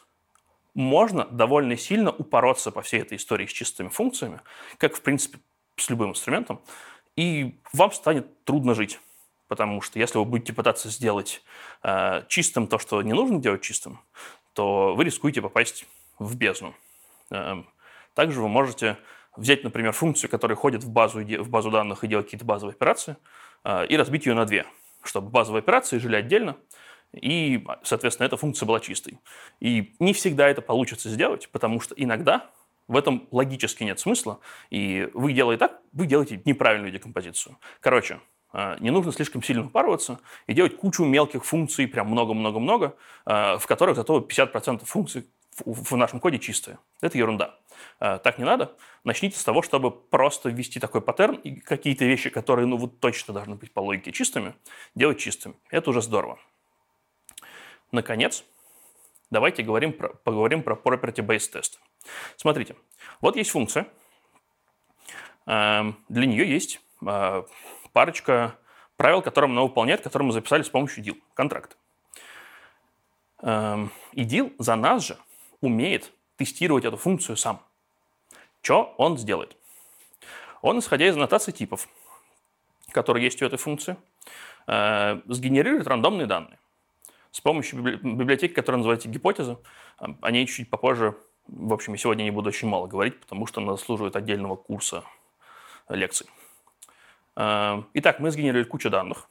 можно 0.74 1.26
довольно 1.26 1.78
сильно 1.78 2.12
упороться 2.12 2.72
по 2.72 2.82
всей 2.82 3.02
этой 3.02 3.18
истории 3.18 3.48
с 3.48 3.52
чистыми 3.52 3.90
функциями, 3.90 4.42
как, 4.78 4.96
в 4.96 5.02
принципе, 5.02 5.40
с 5.78 5.90
любым 5.90 6.12
инструментом, 6.12 6.62
и 7.16 7.60
вам 7.74 7.92
станет 7.92 8.44
трудно 8.44 8.74
жить. 8.74 9.00
Потому 9.48 9.82
что 9.82 10.00
если 10.00 10.18
вы 10.18 10.26
будете 10.26 10.54
пытаться 10.54 10.90
сделать 10.90 11.44
э, 11.84 12.24
чистым 12.28 12.68
то, 12.68 12.80
что 12.80 13.02
не 13.02 13.14
нужно 13.14 13.40
делать 13.40 13.62
чистым, 13.62 14.00
то 14.54 14.96
вы 14.96 15.04
рискуете 15.04 15.42
попасть 15.42 15.86
в 16.18 16.36
бездну. 16.36 16.74
Э, 17.30 17.64
также 18.16 18.42
вы 18.42 18.48
можете 18.48 18.98
взять, 19.38 19.64
например, 19.64 19.92
функцию, 19.92 20.30
которая 20.30 20.56
ходит 20.56 20.84
в 20.84 20.90
базу, 20.90 21.20
в 21.20 21.50
базу 21.50 21.70
данных 21.70 22.04
и 22.04 22.08
делает 22.08 22.28
какие-то 22.28 22.46
базовые 22.46 22.74
операции, 22.74 23.18
э, 23.64 23.86
и 23.88 23.98
разбить 23.98 24.26
ее 24.26 24.34
на 24.34 24.46
две, 24.46 24.66
чтобы 25.04 25.30
базовые 25.30 25.60
операции 25.60 26.00
жили 26.00 26.16
отдельно, 26.16 26.58
и, 27.14 27.66
соответственно, 27.84 28.26
эта 28.26 28.38
функция 28.38 28.66
была 28.66 28.80
чистой. 28.80 29.20
И 29.60 29.96
не 30.00 30.14
всегда 30.14 30.50
это 30.50 30.62
получится 30.62 31.10
сделать, 31.10 31.50
потому 31.50 31.80
что 31.80 31.96
иногда 31.96 32.50
в 32.88 32.98
этом 32.98 33.28
логически 33.32 33.84
нет 33.84 34.00
смысла, 34.00 34.40
и 34.70 35.10
вы 35.14 35.34
делаете 35.34 35.60
так, 35.60 35.82
вы 35.92 36.08
делаете 36.08 36.42
неправильную 36.46 36.92
декомпозицию. 36.92 37.58
Короче, 37.80 38.20
а, 38.52 38.78
не 38.80 38.92
нужно 38.92 39.12
слишком 39.12 39.44
сильно 39.44 39.66
упарываться 39.66 40.20
и 40.48 40.54
делать 40.54 40.78
кучу 40.78 41.04
мелких 41.04 41.44
функций, 41.46 41.88
прям 41.88 42.08
много-много-много, 42.08 42.96
а, 43.26 43.58
в 43.58 43.68
которых 43.68 43.96
зато 43.96 44.20
50% 44.20 44.86
функций 44.86 45.28
в 45.64 45.96
нашем 45.96 46.20
коде 46.20 46.40
чистые. 46.40 46.80
Это 47.02 47.18
ерунда. 47.18 47.58
А, 48.00 48.18
так 48.18 48.38
не 48.38 48.46
надо. 48.46 48.76
Начните 49.04 49.38
с 49.38 49.44
того, 49.44 49.62
чтобы 49.62 49.92
просто 49.92 50.50
ввести 50.50 50.80
такой 50.80 51.02
паттерн 51.02 51.36
и 51.36 51.60
какие-то 51.60 52.06
вещи, 52.06 52.30
которые 52.30 52.66
ну 52.66 52.78
вот 52.78 53.00
точно 53.00 53.34
должны 53.34 53.56
быть 53.56 53.72
по 53.72 53.80
логике 53.80 54.12
чистыми, 54.12 54.54
делать 54.96 55.20
чистыми. 55.20 55.56
Это 55.70 55.90
уже 55.90 56.02
здорово. 56.02 56.40
Наконец, 57.92 58.44
давайте 59.30 59.64
говорим 59.64 59.94
про, 59.94 60.10
поговорим 60.10 60.64
про 60.64 60.76
property-based 60.76 61.52
тест. 61.52 61.80
Смотрите, 62.38 62.76
вот 63.22 63.36
есть 63.36 63.52
функция. 63.52 63.88
Для 65.46 65.94
нее 66.10 66.50
есть 66.50 66.82
парочка 67.94 68.58
правил, 68.98 69.22
которые 69.22 69.52
она 69.52 69.62
выполняет, 69.62 70.02
которые 70.02 70.28
мы 70.28 70.34
записали 70.34 70.64
с 70.64 70.70
помощью 70.70 71.04
deal, 71.04 71.18
контракта. 71.34 71.76
Эм, 73.42 73.92
и 74.14 74.24
deal 74.24 74.54
за 74.58 74.76
нас 74.76 75.06
же 75.06 75.18
умеет 75.62 76.12
тестировать 76.38 76.86
эту 76.86 76.98
функцию 76.98 77.38
сам. 77.38 77.62
Что 78.62 78.96
он 78.98 79.18
сделает? 79.18 79.56
Он, 80.62 80.80
исходя 80.80 81.08
из 81.08 81.16
аннотации 81.16 81.52
типов, 81.52 81.88
которые 82.92 83.24
есть 83.24 83.42
у 83.42 83.46
этой 83.46 83.58
функции, 83.58 83.98
э, 84.68 85.22
сгенерирует 85.28 85.88
рандомные 85.88 86.26
данные. 86.26 86.58
С 87.32 87.42
помощью 87.42 87.82
библиотеки, 87.82 88.54
которая 88.54 88.78
называется 88.78 89.10
гипотеза, 89.10 89.60
о 89.98 90.32
ней 90.32 90.48
чуть 90.48 90.70
попозже, 90.70 91.18
в 91.48 91.74
общем, 91.74 91.98
сегодня 91.98 92.24
не 92.24 92.32
буду 92.32 92.50
очень 92.50 92.68
мало 92.68 92.88
говорить, 92.88 93.20
потому 93.20 93.46
что 93.48 93.62
она 93.62 93.76
заслуживает 93.76 94.16
отдельного 94.16 94.56
курса 94.56 95.04
лекций. 95.90 96.28
Эм, 97.36 97.88
итак, 97.94 98.20
мы 98.20 98.32
сгенерировали 98.32 98.64
кучу 98.64 98.90
данных, 98.90 99.30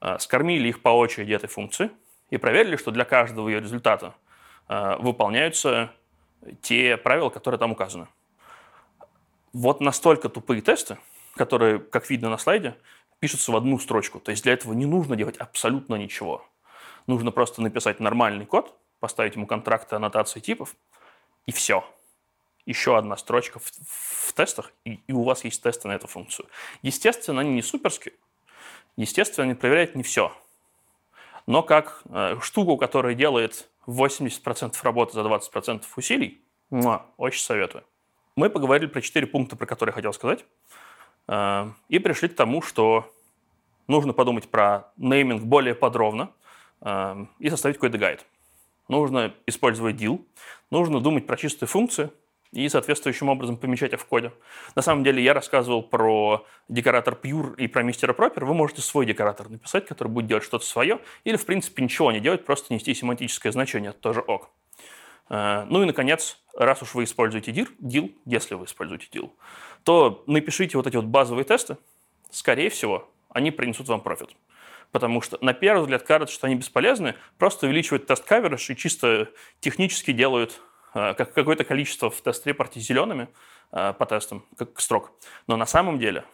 э, 0.00 0.18
скормили 0.18 0.68
их 0.68 0.82
по 0.82 0.90
очереди 0.90 1.32
этой 1.32 1.48
функции 1.48 1.90
и 2.30 2.36
проверили, 2.36 2.76
что 2.76 2.90
для 2.90 3.04
каждого 3.04 3.48
ее 3.48 3.60
результата 3.60 4.14
э, 4.68 4.96
выполняются 4.98 5.90
те 6.60 6.96
правила, 6.96 7.30
которые 7.30 7.58
там 7.58 7.72
указаны. 7.72 8.06
Вот 9.52 9.80
настолько 9.80 10.28
тупые 10.28 10.60
тесты, 10.60 10.98
которые, 11.34 11.78
как 11.78 12.10
видно 12.10 12.28
на 12.28 12.38
слайде, 12.38 12.76
пишутся 13.18 13.52
в 13.52 13.56
одну 13.56 13.78
строчку. 13.78 14.20
То 14.20 14.30
есть 14.30 14.42
для 14.44 14.52
этого 14.52 14.74
не 14.74 14.86
нужно 14.86 15.16
делать 15.16 15.36
абсолютно 15.38 15.94
ничего. 15.94 16.44
Нужно 17.06 17.30
просто 17.30 17.62
написать 17.62 18.00
нормальный 18.00 18.46
код, 18.46 18.76
поставить 19.00 19.36
ему 19.36 19.46
контракты, 19.46 19.96
аннотации 19.96 20.40
типов, 20.40 20.74
и 21.46 21.52
все 21.52 21.84
еще 22.66 22.96
одна 22.96 23.16
строчка 23.16 23.58
в, 23.58 23.70
в 23.86 24.32
тестах, 24.32 24.72
и, 24.84 25.00
и 25.06 25.12
у 25.12 25.22
вас 25.22 25.44
есть 25.44 25.62
тесты 25.62 25.88
на 25.88 25.92
эту 25.92 26.06
функцию. 26.06 26.48
Естественно, 26.82 27.40
они 27.40 27.50
не 27.50 27.62
суперские. 27.62 28.14
Естественно, 28.96 29.44
они 29.44 29.54
проверяют 29.54 29.94
не 29.94 30.02
все. 30.02 30.32
Но 31.46 31.62
как 31.62 32.02
э, 32.08 32.38
штуку, 32.40 32.76
которая 32.76 33.14
делает 33.14 33.68
80% 33.86 34.74
работы 34.82 35.12
за 35.12 35.20
20% 35.20 35.84
усилий, 35.96 36.40
муа, 36.70 37.04
очень 37.16 37.42
советую. 37.42 37.84
Мы 38.36 38.50
поговорили 38.50 38.88
про 38.88 39.00
четыре 39.02 39.26
пункта, 39.26 39.56
про 39.56 39.66
которые 39.66 39.92
я 39.92 39.94
хотел 39.94 40.12
сказать, 40.12 40.44
э, 41.28 41.70
и 41.88 41.98
пришли 41.98 42.28
к 42.28 42.36
тому, 42.36 42.62
что 42.62 43.12
нужно 43.88 44.14
подумать 44.14 44.48
про 44.48 44.92
нейминг 44.96 45.42
более 45.42 45.74
подробно 45.74 46.30
э, 46.80 47.26
и 47.40 47.50
составить 47.50 47.76
какой-то 47.76 47.98
гайд. 47.98 48.24
Нужно 48.88 49.34
использовать 49.46 49.96
deal, 49.96 50.24
нужно 50.70 51.00
думать 51.00 51.26
про 51.26 51.36
чистые 51.36 51.68
функции– 51.68 52.10
и 52.54 52.68
соответствующим 52.68 53.28
образом 53.28 53.56
помечать 53.56 53.92
их 53.92 54.00
в 54.00 54.04
коде. 54.06 54.32
На 54.76 54.82
самом 54.82 55.02
деле 55.02 55.22
я 55.22 55.34
рассказывал 55.34 55.82
про 55.82 56.46
декоратор 56.68 57.18
Pure 57.20 57.56
и 57.56 57.66
про 57.66 57.82
мистера 57.82 58.12
Пропер. 58.12 58.44
Вы 58.44 58.54
можете 58.54 58.80
свой 58.80 59.06
декоратор 59.06 59.48
написать, 59.48 59.86
который 59.86 60.08
будет 60.08 60.28
делать 60.28 60.44
что-то 60.44 60.64
свое, 60.64 61.00
или, 61.24 61.36
в 61.36 61.44
принципе, 61.44 61.82
ничего 61.82 62.12
не 62.12 62.20
делать, 62.20 62.44
просто 62.44 62.72
нести 62.72 62.94
семантическое 62.94 63.50
значение, 63.50 63.90
это 63.90 63.98
тоже 63.98 64.20
ок. 64.20 64.50
Э, 65.30 65.66
ну 65.68 65.82
и, 65.82 65.84
наконец, 65.84 66.38
раз 66.56 66.80
уж 66.80 66.94
вы 66.94 67.04
используете 67.04 67.50
dir, 67.50 67.68
deal, 67.80 68.14
если 68.24 68.54
вы 68.54 68.66
используете 68.66 69.08
deal, 69.12 69.32
то 69.82 70.22
напишите 70.28 70.76
вот 70.76 70.86
эти 70.86 70.94
вот 70.94 71.06
базовые 71.06 71.44
тесты. 71.44 71.76
Скорее 72.30 72.70
всего, 72.70 73.10
они 73.30 73.50
принесут 73.50 73.88
вам 73.88 74.00
профит. 74.00 74.30
Потому 74.92 75.20
что 75.20 75.38
на 75.40 75.54
первый 75.54 75.82
взгляд 75.82 76.02
кажется, 76.02 76.34
что 76.34 76.46
они 76.46 76.56
бесполезны, 76.56 77.14
просто 77.38 77.66
увеличивают 77.66 78.06
тест-каверидж 78.06 78.70
и 78.70 78.76
чисто 78.76 79.28
технически 79.60 80.12
делают 80.12 80.60
Э, 80.94 81.14
как 81.14 81.34
какое-то 81.34 81.64
количество 81.64 82.08
в 82.08 82.20
тест-репорте 82.20 82.80
зелеными 82.80 83.28
э, 83.72 83.92
по 83.98 84.06
тестам, 84.06 84.46
как 84.56 84.80
строк. 84.80 85.12
Но 85.46 85.56
на 85.56 85.66
самом 85.66 85.98
деле 85.98 86.24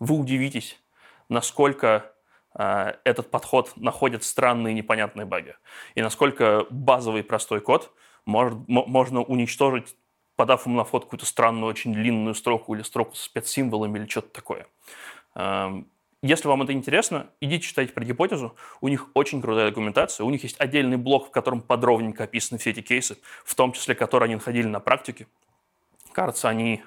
вы 0.00 0.16
удивитесь, 0.16 0.80
насколько 1.28 2.10
э, 2.54 2.94
этот 3.04 3.30
подход 3.30 3.76
находит 3.76 4.24
странные 4.24 4.72
непонятные 4.72 5.26
баги. 5.26 5.56
И 5.94 6.00
насколько 6.00 6.66
базовый 6.70 7.22
простой 7.22 7.60
код 7.60 7.92
может, 8.24 8.58
можно 8.66 9.22
уничтожить, 9.22 9.94
подав 10.36 10.64
ему 10.64 10.76
на 10.76 10.84
вход 10.84 11.04
какую-то 11.04 11.26
странную, 11.26 11.70
очень 11.70 11.92
длинную 11.92 12.34
строку 12.34 12.74
или 12.74 12.82
строку 12.82 13.14
с 13.14 13.22
спецсимволами 13.22 13.98
или 13.98 14.06
что-то 14.06 14.28
такое. 14.28 14.66
Если 16.20 16.48
вам 16.48 16.62
это 16.62 16.72
интересно, 16.72 17.30
идите 17.40 17.64
читайте 17.64 17.92
про 17.92 18.04
гипотезу. 18.04 18.56
У 18.80 18.88
них 18.88 19.08
очень 19.14 19.40
крутая 19.40 19.68
документация. 19.68 20.24
У 20.24 20.30
них 20.30 20.42
есть 20.42 20.60
отдельный 20.60 20.96
блок, 20.96 21.28
в 21.28 21.30
котором 21.30 21.60
подробненько 21.60 22.24
описаны 22.24 22.58
все 22.58 22.70
эти 22.70 22.80
кейсы, 22.80 23.18
в 23.44 23.54
том 23.54 23.72
числе, 23.72 23.94
которые 23.94 24.26
они 24.26 24.34
находили 24.34 24.66
на 24.66 24.80
практике. 24.80 25.28
Кажется, 26.12 26.48
они... 26.48 26.82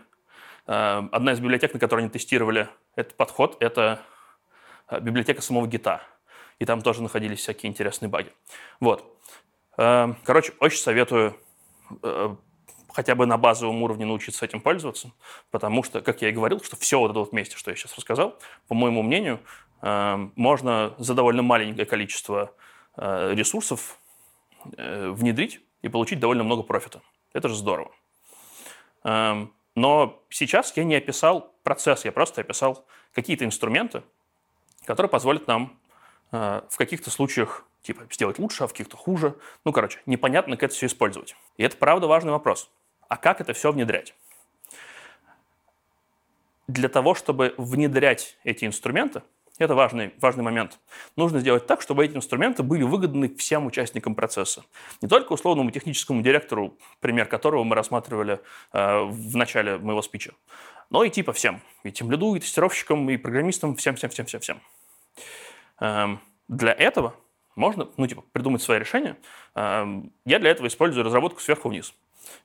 Э, 0.67 1.03
одна 1.13 1.31
из 1.31 1.39
библиотек, 1.39 1.73
на 1.73 1.79
которой 1.79 2.01
они 2.01 2.09
тестировали 2.09 2.67
этот 2.95 3.15
подход, 3.15 3.55
это 3.61 4.01
э, 4.89 4.99
библиотека 4.99 5.41
самого 5.41 5.65
гита. 5.65 6.01
И 6.59 6.65
там 6.65 6.81
тоже 6.81 7.01
находились 7.01 7.39
всякие 7.39 7.69
интересные 7.69 8.09
баги. 8.09 8.33
Вот. 8.81 9.17
Э, 9.77 10.13
короче, 10.25 10.51
очень 10.59 10.79
советую 10.79 11.39
хотя 12.93 13.15
бы 13.15 13.25
на 13.25 13.37
базовом 13.37 13.81
уровне 13.83 14.05
научиться 14.05 14.45
этим 14.45 14.61
пользоваться, 14.61 15.11
потому 15.49 15.83
что, 15.83 16.01
как 16.01 16.21
я 16.21 16.29
и 16.29 16.31
говорил, 16.31 16.61
что 16.61 16.75
все 16.75 16.99
вот 16.99 17.11
это 17.11 17.19
вот 17.19 17.31
вместе, 17.31 17.57
что 17.57 17.71
я 17.71 17.77
сейчас 17.77 17.95
рассказал, 17.95 18.37
по 18.67 18.75
моему 18.75 19.01
мнению, 19.01 19.39
э, 19.81 20.27
можно 20.35 20.93
за 20.97 21.13
довольно 21.13 21.41
маленькое 21.41 21.85
количество 21.85 22.53
э, 22.97 23.33
ресурсов 23.33 23.97
э, 24.77 25.09
внедрить 25.09 25.61
и 25.81 25.89
получить 25.89 26.19
довольно 26.19 26.43
много 26.43 26.63
профита. 26.63 27.01
Это 27.33 27.49
же 27.49 27.55
здорово. 27.55 27.91
Но 29.03 30.21
сейчас 30.29 30.75
я 30.75 30.83
не 30.83 30.95
описал 30.95 31.55
процесс, 31.63 32.05
я 32.05 32.11
просто 32.11 32.41
описал 32.41 32.85
какие-то 33.13 33.45
инструменты, 33.45 34.03
которые 34.85 35.09
позволят 35.09 35.47
нам 35.47 35.79
в 36.29 36.77
каких-то 36.77 37.09
случаях 37.09 37.65
типа 37.81 38.03
сделать 38.11 38.37
лучше, 38.37 38.63
а 38.63 38.67
в 38.67 38.71
каких-то 38.71 38.97
хуже. 38.97 39.35
Ну, 39.65 39.71
короче, 39.71 39.99
непонятно, 40.05 40.55
как 40.55 40.63
это 40.65 40.75
все 40.75 40.85
использовать. 40.85 41.35
И 41.57 41.63
это 41.63 41.77
правда 41.77 42.07
важный 42.07 42.31
вопрос. 42.31 42.69
А 43.11 43.17
как 43.17 43.41
это 43.41 43.51
все 43.51 43.73
внедрять? 43.73 44.15
Для 46.69 46.87
того, 46.87 47.13
чтобы 47.13 47.53
внедрять 47.57 48.37
эти 48.45 48.63
инструменты, 48.63 49.21
это 49.57 49.75
важный, 49.75 50.13
важный 50.21 50.45
момент. 50.45 50.79
Нужно 51.17 51.41
сделать 51.41 51.67
так, 51.67 51.81
чтобы 51.81 52.05
эти 52.05 52.15
инструменты 52.15 52.63
были 52.63 52.83
выгодны 52.83 53.27
всем 53.35 53.65
участникам 53.65 54.15
процесса. 54.15 54.63
Не 55.01 55.09
только 55.09 55.33
условному 55.33 55.71
техническому 55.71 56.21
директору, 56.21 56.77
пример 57.01 57.25
которого 57.25 57.65
мы 57.65 57.75
рассматривали 57.75 58.39
э, 58.71 58.99
в 59.01 59.35
начале 59.35 59.77
моего 59.77 60.01
спича, 60.01 60.31
но 60.89 61.03
и 61.03 61.09
типа 61.09 61.33
всем. 61.33 61.59
И 61.83 61.91
тем 61.91 62.09
лиду, 62.11 62.33
и 62.35 62.39
тестировщикам, 62.39 63.09
и 63.09 63.17
программистам, 63.17 63.75
всем-всем-всем-всем-всем. 63.75 64.61
Эм, 65.81 66.21
для 66.47 66.71
этого 66.71 67.13
можно, 67.57 67.89
ну, 67.97 68.07
типа, 68.07 68.23
придумать 68.31 68.61
свое 68.61 68.79
решение. 68.79 69.17
Эм, 69.55 70.13
я 70.23 70.39
для 70.39 70.49
этого 70.49 70.67
использую 70.67 71.03
разработку 71.03 71.41
сверху 71.41 71.67
вниз. 71.67 71.93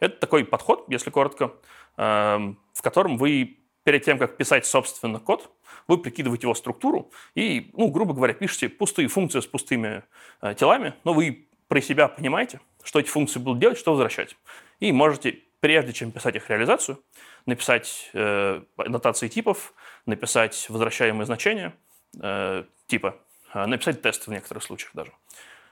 Это 0.00 0.16
такой 0.18 0.44
подход, 0.44 0.84
если 0.88 1.10
коротко, 1.10 1.52
эм, 1.96 2.58
в 2.72 2.82
котором 2.82 3.16
вы 3.16 3.58
перед 3.84 4.04
тем, 4.04 4.18
как 4.18 4.36
писать, 4.36 4.66
собственно, 4.66 5.20
код, 5.20 5.50
вы 5.86 5.98
прикидываете 5.98 6.46
его 6.46 6.54
структуру 6.54 7.12
и, 7.34 7.70
ну, 7.74 7.88
грубо 7.88 8.14
говоря, 8.14 8.34
пишете 8.34 8.68
пустые 8.68 9.08
функции 9.08 9.40
с 9.40 9.46
пустыми 9.46 10.02
э, 10.42 10.54
телами, 10.54 10.94
но 11.04 11.12
вы 11.12 11.46
про 11.68 11.80
себя 11.80 12.08
понимаете, 12.08 12.60
что 12.82 13.00
эти 13.00 13.08
функции 13.08 13.38
будут 13.38 13.60
делать, 13.60 13.78
что 13.78 13.92
возвращать. 13.92 14.36
И 14.80 14.92
можете, 14.92 15.38
прежде 15.60 15.92
чем 15.92 16.10
писать 16.10 16.36
их 16.36 16.48
реализацию, 16.50 17.02
написать 17.46 18.10
э, 18.12 18.62
нотации 18.76 19.28
типов, 19.28 19.72
написать 20.04 20.66
возвращаемые 20.68 21.26
значения 21.26 21.72
э, 22.20 22.64
типа, 22.86 23.16
э, 23.54 23.66
написать 23.66 24.02
тест 24.02 24.26
в 24.26 24.30
некоторых 24.30 24.62
случаях 24.62 24.90
даже. 24.94 25.12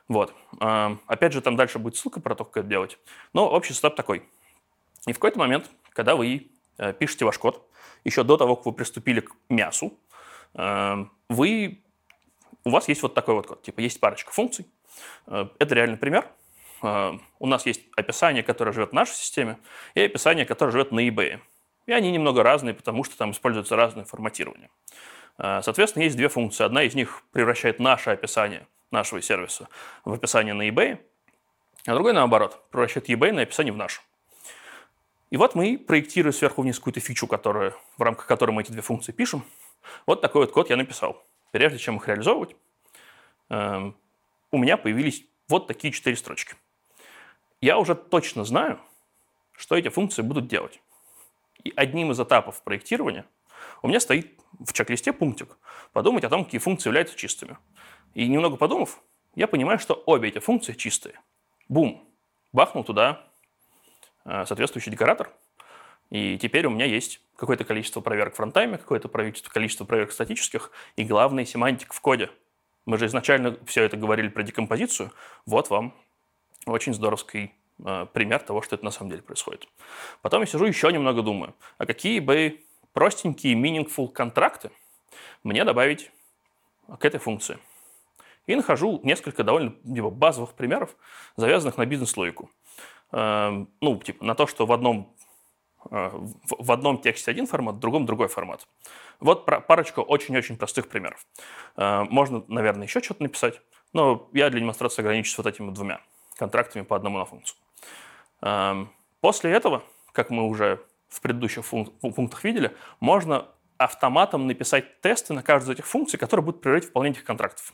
Вот. 0.08 0.34
Э, 0.60 0.96
опять 1.06 1.32
же, 1.32 1.40
там 1.40 1.56
дальше 1.56 1.78
будет 1.78 1.96
ссылка 1.96 2.20
про 2.20 2.34
то, 2.34 2.44
как 2.44 2.58
это 2.58 2.68
делать. 2.68 2.98
Но 3.32 3.48
общий 3.48 3.72
сетап 3.72 3.96
такой. 3.96 4.28
И 5.06 5.12
в 5.12 5.16
какой-то 5.16 5.38
момент, 5.38 5.70
когда 5.90 6.16
вы 6.16 6.50
э, 6.78 6.92
пишете 6.92 7.24
ваш 7.24 7.38
код, 7.38 7.66
еще 8.04 8.22
до 8.22 8.36
того, 8.36 8.56
как 8.56 8.66
вы 8.66 8.72
приступили 8.72 9.20
к 9.20 9.32
мясу, 9.48 9.98
э, 10.54 11.04
вы, 11.28 11.82
у 12.64 12.70
вас 12.70 12.88
есть 12.88 13.02
вот 13.02 13.14
такой 13.14 13.34
вот 13.34 13.46
код. 13.46 13.62
Типа 13.62 13.80
есть 13.80 14.00
парочка 14.00 14.32
функций. 14.32 14.66
Э, 15.26 15.46
это 15.58 15.74
реальный 15.74 15.98
пример. 15.98 16.28
У 17.38 17.46
нас 17.46 17.64
есть 17.64 17.80
описание, 17.96 18.42
которое 18.42 18.72
живет 18.72 18.90
в 18.90 18.92
нашей 18.92 19.14
системе, 19.14 19.58
и 19.94 20.02
описание, 20.02 20.44
которое 20.44 20.70
живет 20.70 20.92
на 20.92 21.08
eBay. 21.08 21.40
И 21.86 21.92
они 21.92 22.10
немного 22.10 22.42
разные, 22.42 22.74
потому 22.74 23.04
что 23.04 23.16
там 23.16 23.30
используется 23.30 23.74
разное 23.74 24.04
форматирование. 24.04 24.68
Соответственно, 25.38 26.02
есть 26.02 26.16
две 26.16 26.28
функции. 26.28 26.62
Одна 26.62 26.82
из 26.82 26.94
них 26.94 27.22
превращает 27.32 27.78
наше 27.78 28.10
описание 28.10 28.66
нашего 28.94 29.20
сервиса 29.20 29.68
в 30.04 30.12
описание 30.12 30.54
на 30.54 30.68
eBay, 30.68 30.98
а 31.86 31.92
другой, 31.92 32.14
наоборот, 32.14 32.64
превращает 32.70 33.10
eBay 33.10 33.32
на 33.32 33.42
описание 33.42 33.72
в 33.72 33.76
наше. 33.76 34.00
И 35.30 35.36
вот 35.36 35.54
мы, 35.54 35.76
проектируя 35.76 36.32
сверху 36.32 36.62
вниз 36.62 36.78
какую-то 36.78 37.00
фичу, 37.00 37.26
которая, 37.26 37.74
в 37.98 38.02
рамках 38.02 38.26
которой 38.26 38.52
мы 38.52 38.62
эти 38.62 38.70
две 38.70 38.82
функции 38.82 39.12
пишем, 39.12 39.44
вот 40.06 40.20
такой 40.20 40.42
вот 40.42 40.52
код 40.52 40.70
я 40.70 40.76
написал. 40.76 41.22
Прежде 41.50 41.78
чем 41.78 41.96
их 41.96 42.08
реализовывать, 42.08 42.56
эм, 43.50 43.96
у 44.50 44.58
меня 44.58 44.76
появились 44.76 45.24
вот 45.48 45.66
такие 45.66 45.92
четыре 45.92 46.16
строчки. 46.16 46.54
Я 47.60 47.78
уже 47.78 47.94
точно 47.94 48.44
знаю, 48.44 48.80
что 49.52 49.76
эти 49.76 49.88
функции 49.88 50.22
будут 50.22 50.46
делать. 50.46 50.80
И 51.62 51.72
одним 51.76 52.12
из 52.12 52.20
этапов 52.20 52.62
проектирования 52.62 53.26
у 53.82 53.88
меня 53.88 54.00
стоит 54.00 54.38
в 54.60 54.72
чек-листе 54.72 55.12
пунктик 55.12 55.56
подумать 55.92 56.24
о 56.24 56.28
том, 56.28 56.44
какие 56.44 56.60
функции 56.60 56.88
являются 56.88 57.16
чистыми. 57.16 57.56
И 58.14 58.28
немного 58.28 58.56
подумав, 58.56 59.00
я 59.34 59.46
понимаю, 59.48 59.78
что 59.78 60.02
обе 60.06 60.28
эти 60.28 60.38
функции 60.38 60.72
чистые. 60.72 61.20
Бум! 61.68 62.08
Бахнул 62.52 62.84
туда 62.84 63.26
э, 64.24 64.44
соответствующий 64.46 64.92
декоратор, 64.92 65.30
и 66.10 66.38
теперь 66.38 66.66
у 66.66 66.70
меня 66.70 66.84
есть 66.84 67.20
какое-то 67.36 67.64
количество 67.64 68.00
проверок 68.00 68.34
в 68.34 68.36
фронтайме, 68.36 68.78
какое-то 68.78 69.08
количество 69.08 69.84
проверок 69.84 70.12
статических, 70.12 70.70
и 70.94 71.02
главное, 71.02 71.44
семантик 71.44 71.92
в 71.92 72.00
коде. 72.00 72.30
Мы 72.86 72.98
же 72.98 73.06
изначально 73.06 73.58
все 73.66 73.82
это 73.82 73.96
говорили 73.96 74.28
про 74.28 74.44
декомпозицию. 74.44 75.10
Вот 75.46 75.70
вам 75.70 75.94
очень 76.66 76.94
здоровский 76.94 77.52
э, 77.84 78.06
пример 78.12 78.40
того, 78.40 78.62
что 78.62 78.76
это 78.76 78.84
на 78.84 78.92
самом 78.92 79.10
деле 79.10 79.22
происходит. 79.22 79.66
Потом 80.22 80.42
я 80.42 80.46
сижу 80.46 80.66
еще 80.66 80.92
немного 80.92 81.22
думаю, 81.22 81.54
а 81.78 81.86
какие 81.86 82.20
бы 82.20 82.62
простенькие 82.92 83.54
meaningful 83.54 84.08
контракты 84.08 84.70
мне 85.42 85.64
добавить 85.64 86.12
к 87.00 87.04
этой 87.04 87.18
функции. 87.18 87.58
И 88.46 88.54
нахожу 88.54 89.00
несколько 89.02 89.42
довольно 89.42 89.70
типа, 89.70 90.10
базовых 90.10 90.54
примеров, 90.54 90.96
завязанных 91.36 91.78
на 91.78 91.86
бизнес-логику. 91.86 92.50
Э, 93.12 93.64
ну, 93.80 93.96
типа 93.98 94.24
на 94.24 94.34
то, 94.34 94.46
что 94.46 94.66
в 94.66 94.72
одном, 94.72 95.14
э, 95.90 96.10
в 96.12 96.72
одном 96.72 97.00
тексте 97.00 97.30
один 97.30 97.46
формат, 97.46 97.76
в 97.76 97.78
другом 97.78 98.06
другой 98.06 98.28
формат. 98.28 98.66
Вот 99.20 99.46
парочка 99.46 100.00
очень-очень 100.00 100.56
простых 100.56 100.88
примеров. 100.88 101.26
Э, 101.76 102.04
можно, 102.04 102.44
наверное, 102.48 102.86
еще 102.86 103.00
что-то 103.00 103.22
написать, 103.22 103.60
но 103.92 104.28
я 104.32 104.50
для 104.50 104.60
демонстрации 104.60 105.00
ограничусь 105.00 105.36
вот 105.38 105.46
этими 105.46 105.70
двумя 105.70 106.00
контрактами 106.36 106.82
по 106.82 106.96
одному 106.96 107.18
на 107.18 107.24
функцию. 107.24 107.56
Эм, 108.42 108.90
после 109.20 109.52
этого, 109.52 109.82
как 110.12 110.30
мы 110.30 110.48
уже 110.48 110.84
в 111.08 111.20
предыдущих 111.20 111.64
пунктах 111.64 112.42
видели, 112.42 112.76
можно 113.00 113.48
автоматом 113.78 114.46
написать 114.46 115.00
тесты 115.00 115.32
на 115.32 115.42
каждую 115.42 115.74
из 115.74 115.78
этих 115.78 115.86
функций, 115.86 116.18
которые 116.18 116.44
будут 116.44 116.60
проверять 116.60 116.86
выполнение 116.86 117.18
этих 117.18 117.26
контрактов. 117.26 117.72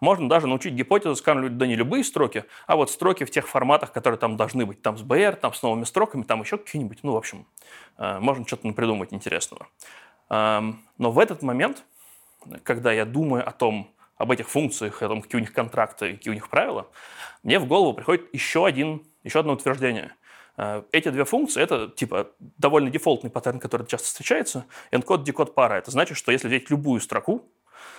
Можно 0.00 0.28
даже 0.28 0.46
научить 0.46 0.74
гипотезу 0.74 1.14
сканировать 1.14 1.58
да 1.58 1.66
не 1.66 1.76
любые 1.76 2.04
строки, 2.04 2.44
а 2.66 2.76
вот 2.76 2.90
строки 2.90 3.24
в 3.24 3.30
тех 3.30 3.46
форматах, 3.46 3.92
которые 3.92 4.18
там 4.18 4.36
должны 4.36 4.64
быть. 4.64 4.80
Там 4.82 4.96
с 4.96 5.02
BR, 5.02 5.36
там 5.36 5.52
с 5.52 5.62
новыми 5.62 5.84
строками, 5.84 6.22
там 6.22 6.40
еще 6.40 6.56
какие-нибудь. 6.56 7.00
Ну, 7.02 7.12
в 7.12 7.16
общем, 7.16 7.46
э, 7.98 8.18
можно 8.18 8.46
что-то 8.46 8.70
придумать 8.72 9.12
интересного. 9.12 9.68
Эм, 10.30 10.86
но 10.96 11.10
в 11.10 11.18
этот 11.18 11.42
момент, 11.42 11.84
когда 12.62 12.92
я 12.92 13.04
думаю 13.04 13.46
о 13.46 13.52
том, 13.52 13.90
об 14.16 14.30
этих 14.30 14.48
функциях, 14.48 15.02
о 15.02 15.08
том, 15.08 15.22
какие 15.22 15.38
у 15.38 15.40
них 15.40 15.52
контракты, 15.52 16.12
какие 16.12 16.30
у 16.30 16.34
них 16.34 16.48
правила, 16.48 16.86
мне 17.42 17.58
в 17.58 17.66
голову 17.66 17.94
приходит 17.94 18.32
еще, 18.32 18.66
один, 18.66 19.02
еще 19.22 19.40
одно 19.40 19.54
утверждение. 19.54 20.14
Э, 20.56 20.82
эти 20.92 21.10
две 21.10 21.24
функции– 21.24 21.62
это 21.62 21.88
типа 21.88 22.30
довольно 22.38 22.90
дефолтный 22.90 23.30
паттерн, 23.30 23.58
который 23.58 23.86
часто 23.86 24.06
встречается. 24.06 24.64
Encode, 24.92 25.24
decode 25.24 25.52
пара. 25.52 25.74
Это 25.74 25.90
значит, 25.90 26.16
что 26.16 26.32
если 26.32 26.48
взять 26.48 26.70
любую 26.70 27.00
строку, 27.00 27.44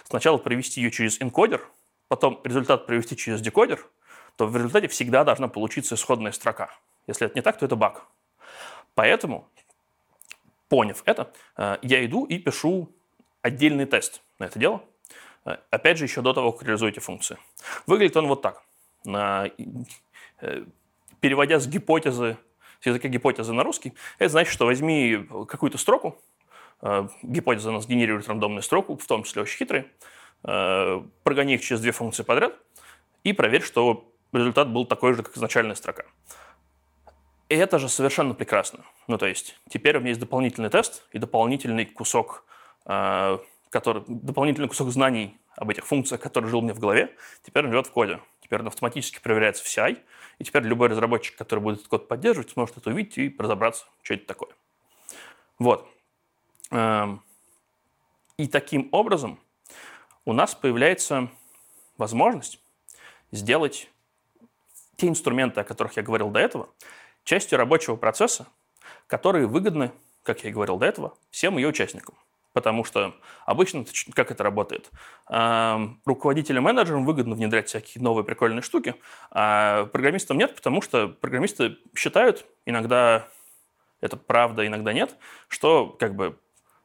сначала 0.04 0.38
провести 0.38 0.82
ее 0.82 0.92
через 0.92 1.22
энкодер, 1.22 1.68
потом 2.12 2.42
результат 2.44 2.88
провести 2.88 3.16
через 3.16 3.40
декодер, 3.40 3.88
то 4.36 4.46
в 4.46 4.58
результате 4.58 4.90
всегда 4.90 5.24
должна 5.24 5.48
получиться 5.48 5.96
исходная 5.96 6.34
строка. 6.34 6.70
Если 7.08 7.26
это 7.26 7.36
не 7.36 7.42
так, 7.42 7.58
то 7.58 7.66
это 7.66 7.78
баг. 7.78 8.06
Поэтому, 8.96 9.48
поняв 10.68 11.04
это, 11.06 11.32
э, 11.56 11.78
я 11.82 12.06
иду 12.06 12.26
и 12.26 12.38
пишу 12.38 12.90
отдельный 13.42 13.86
тест 13.86 14.22
на 14.40 14.44
это 14.44 14.60
дело. 14.60 14.84
Э, 15.46 15.56
опять 15.70 15.98
же, 15.98 16.04
еще 16.04 16.22
до 16.22 16.34
того, 16.34 16.52
как 16.52 16.68
реализуете 16.68 17.00
функции. 17.00 17.38
Выглядит 17.88 18.18
он 18.18 18.28
вот 18.28 18.42
так. 18.42 18.62
Переводя 21.22 21.62
с 21.62 21.68
гипотезы 21.68 22.38
с 22.82 22.88
языка 22.88 23.08
гипотезы 23.08 23.54
на 23.54 23.64
русский, 23.64 23.94
это 24.20 24.32
значит, 24.32 24.52
что 24.52 24.66
возьми 24.66 25.26
какую-то 25.48 25.78
строку, 25.78 26.20
э, 26.82 27.08
гипотеза 27.24 27.72
нас 27.72 27.88
генерирует 27.88 28.28
рандомную 28.28 28.64
строку, 28.64 28.98
в 28.98 29.08
том 29.08 29.24
числе 29.24 29.44
очень 29.44 29.60
хитрые, 29.60 29.84
э, 29.84 29.86
прогони 30.42 31.56
их 31.56 31.62
через 31.62 31.82
две 31.82 31.92
функции 31.92 32.24
подряд 32.24 32.56
и 33.24 33.34
проверь, 33.34 33.62
что 33.62 34.12
результат 34.34 34.70
был 34.70 34.86
такой 34.86 35.14
же, 35.14 35.24
как 35.24 35.36
изначальная 35.36 35.76
строка. 35.76 36.06
И 37.50 37.56
это 37.56 37.80
же 37.80 37.90
совершенно 37.90 38.34
прекрасно. 38.34 38.86
Ну, 39.08 39.18
то 39.18 39.26
есть, 39.26 39.60
теперь 39.70 39.98
у 39.98 40.00
меня 40.00 40.10
есть 40.10 40.22
дополнительный 40.22 40.70
тест 40.70 41.06
и 41.12 41.20
дополнительный 41.20 41.86
кусок, 41.86 42.46
э, 42.86 43.40
который, 43.70 44.04
дополнительный 44.08 44.70
кусок 44.70 44.90
знаний 44.90 45.38
об 45.58 45.70
этих 45.70 45.86
функциях, 45.86 46.22
который 46.22 46.50
жил 46.50 46.62
мне 46.62 46.74
в 46.74 46.80
голове, 46.80 47.14
теперь 47.44 47.66
он 47.66 47.72
живет 47.72 47.88
в 47.88 47.92
коде. 47.92 48.22
Теперь 48.42 48.62
он 48.62 48.68
автоматически 48.68 49.20
проверяется 49.20 49.64
в 49.64 49.68
CI, 49.68 50.00
и 50.40 50.44
теперь 50.44 50.64
любой 50.64 50.88
разработчик, 50.88 51.36
который 51.36 51.60
будет 51.60 51.80
этот 51.80 51.90
код 51.90 52.08
поддерживать, 52.08 52.52
сможет 52.52 52.78
это 52.78 52.90
увидеть 52.90 53.18
и 53.18 53.36
разобраться, 53.38 53.86
что 54.02 54.14
это 54.14 54.26
такое. 54.26 54.52
Вот. 55.60 55.88
Эм, 56.72 57.22
и 58.38 58.48
таким 58.48 58.88
образом 58.94 59.40
у 60.26 60.34
нас 60.34 60.56
появляется 60.56 61.30
возможность 61.98 62.60
сделать 63.32 63.90
те 64.98 65.08
инструменты, 65.08 65.62
о 65.62 65.64
которых 65.64 65.98
я 65.98 66.04
говорил 66.04 66.30
до 66.30 66.40
этого, 66.40 66.70
частью 67.24 67.58
рабочего 67.58 67.96
процесса, 67.96 68.48
которые 69.08 69.48
выгодны, 69.48 69.92
как 70.24 70.44
я 70.44 70.50
и 70.50 70.54
говорил 70.54 70.78
до 70.78 70.86
этого, 70.86 71.18
всем 71.32 71.58
ее 71.58 71.70
участникам. 71.70 72.16
Потому 72.54 72.84
что 72.84 73.16
обычно 73.46 73.86
как 74.14 74.30
это 74.30 74.44
работает? 74.44 74.92
Руководителям, 76.06 76.66
менеджерам 76.66 77.06
выгодно 77.06 77.36
внедрять 77.36 77.70
всякие 77.70 78.04
новые 78.04 78.26
прикольные 78.26 78.62
штуки, 78.62 78.96
а 79.32 79.86
программистам 79.86 80.38
нет, 80.38 80.56
потому 80.56 80.82
что 80.82 81.08
программисты 81.08 81.78
считают, 81.96 82.46
иногда 82.66 83.28
это 84.02 84.18
правда, 84.18 84.68
иногда 84.68 84.92
нет, 84.92 85.16
что 85.48 85.88
как 85.88 86.16
бы 86.16 86.38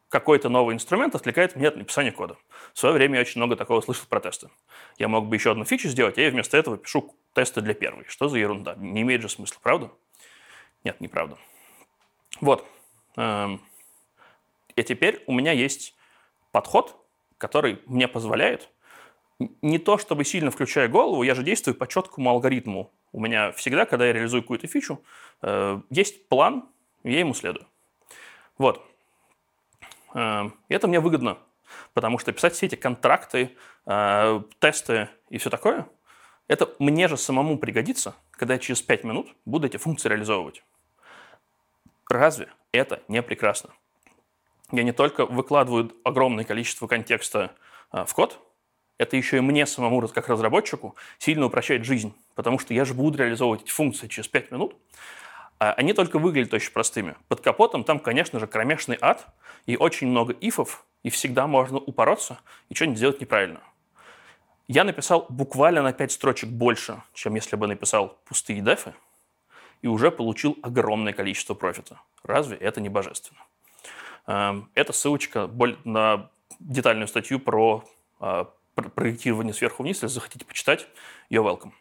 какой-то 0.09 0.49
новый 0.49 0.75
инструмент 0.75 1.15
отвлекает 1.15 1.57
меня 1.57 1.69
от 1.69 1.77
написания 1.77 2.13
кода. 2.13 2.37
В 2.73 2.79
свое 2.79 2.95
время 2.95 3.17
я 3.17 3.21
очень 3.23 3.41
много 3.41 3.57
такого 3.57 3.81
слышал 3.81 4.07
про 4.09 4.21
тесты. 4.21 4.49
Я 4.99 5.09
мог 5.09 5.27
бы 5.27 5.37
еще 5.37 5.51
одну 5.51 5.65
фичу 5.65 5.89
сделать, 5.89 6.19
а 6.19 6.23
я 6.23 6.31
вместо 6.31 6.57
этого 6.57 6.77
пишу 6.77 7.15
тесты 7.35 7.61
для 7.61 7.75
первой. 7.75 8.05
Что 8.09 8.29
за 8.29 8.39
ерунда? 8.39 8.75
Не 8.77 9.03
имеет 9.03 9.23
же 9.23 9.29
смысла, 9.29 9.59
правда? 9.63 9.91
Нет, 10.85 11.01
неправда. 11.01 11.37
Вот. 12.41 12.65
И 13.17 14.83
теперь 14.83 15.23
у 15.27 15.33
меня 15.33 15.53
есть 15.53 15.95
подход, 16.53 16.97
который 17.39 17.81
мне 17.87 18.09
позволяет 18.09 18.71
не 19.39 19.79
то 19.79 19.99
чтобы 19.99 20.25
сильно 20.25 20.51
включая 20.51 20.89
голову, 20.89 21.23
я 21.23 21.35
же 21.35 21.43
действую 21.43 21.75
по 21.75 21.87
четкому 21.87 22.31
алгоритму. 22.31 22.93
У 23.13 23.21
меня 23.21 23.53
всегда, 23.53 23.85
когда 23.87 24.07
я 24.07 24.13
реализую 24.13 24.43
какую-то 24.43 24.67
фичу, 24.67 25.03
э, 25.43 25.81
есть 25.91 26.29
план, 26.29 26.69
я 27.05 27.21
ему 27.21 27.35
следую. 27.35 27.67
Вот. 28.59 28.83
Э, 30.17 30.51
и 30.69 30.75
это 30.75 30.89
мне 30.89 30.99
выгодно, 30.99 31.39
потому 31.95 32.19
что 32.19 32.33
писать 32.33 32.55
все 32.55 32.67
эти 32.67 32.75
контракты, 32.75 33.57
э, 33.87 34.41
тесты 34.59 35.09
и 35.29 35.39
все 35.39 35.51
такое, 35.51 35.87
это 36.49 36.75
мне 36.79 37.07
же 37.07 37.17
самому 37.17 37.59
пригодится, 37.59 38.15
когда 38.33 38.55
я 38.55 38.61
через 38.61 38.83
5 38.83 39.05
минут 39.05 39.29
буду 39.45 39.67
эти 39.67 39.77
функции 39.77 40.09
реализовывать. 40.09 40.65
Разве 42.09 42.49
это 42.73 43.03
не 43.09 43.23
прекрасно? 43.23 43.71
я 44.73 44.83
не 44.83 44.93
только 44.93 45.27
выкладываю 45.27 45.93
огромное 46.05 46.45
количество 46.45 46.87
контекста 46.87 47.53
а, 47.91 48.05
в 48.05 48.15
код, 48.15 48.41
это 48.99 49.17
еще 49.17 49.37
и 49.37 49.41
мне 49.41 49.67
самому, 49.67 50.07
как 50.09 50.29
разработчику, 50.29 50.97
сильно 51.19 51.47
упрощает 51.47 51.85
жизнь, 51.85 52.15
потому 52.35 52.59
что 52.59 52.75
я 52.75 52.85
же 52.85 52.95
буду 52.95 53.19
реализовывать 53.19 53.63
эти 53.63 53.71
функции 53.71 54.09
через 54.09 54.29
5 54.29 54.51
минут, 54.51 54.75
они 55.59 55.93
только 55.93 56.19
выглядят 56.19 56.55
очень 56.55 56.73
простыми. 56.73 57.17
Под 57.29 57.41
капотом 57.41 57.85
там, 57.85 57.99
конечно 57.99 58.39
же, 58.39 58.47
кромешный 58.47 58.99
ад 59.01 59.27
и 59.67 59.77
очень 59.77 60.09
много 60.09 60.33
ифов, 60.33 60.85
и 61.03 61.11
всегда 61.11 61.47
можно 61.47 61.79
упороться 61.79 62.39
и 62.69 62.75
что-нибудь 62.75 62.99
сделать 62.99 63.21
неправильно. 63.21 63.61
Я 64.69 64.85
написал 64.85 65.27
буквально 65.29 65.83
на 65.83 65.93
5 65.93 66.13
строчек 66.13 66.51
больше, 66.51 67.03
чем 67.15 67.37
если 67.37 67.57
бы 67.57 67.69
написал 67.69 68.19
пустые 68.25 68.61
дефы, 68.61 68.95
и 69.83 69.87
уже 69.87 70.11
получил 70.11 70.59
огромное 70.63 71.13
количество 71.13 71.55
профита. 71.55 72.01
Разве 72.25 72.57
это 72.57 72.81
не 72.81 72.89
божественно? 72.89 73.41
Эм, 74.27 74.69
это 74.75 74.93
ссылочка 74.93 75.49
на 75.85 76.31
детальную 76.59 77.07
статью 77.07 77.39
про 77.39 77.85
а, 78.19 78.51
проектирование 78.75 79.55
сверху 79.55 79.83
вниз, 79.83 79.97
если 80.03 80.15
захотите 80.15 80.45
почитать, 80.45 80.89
you're 81.31 81.45
welcome. 81.45 81.73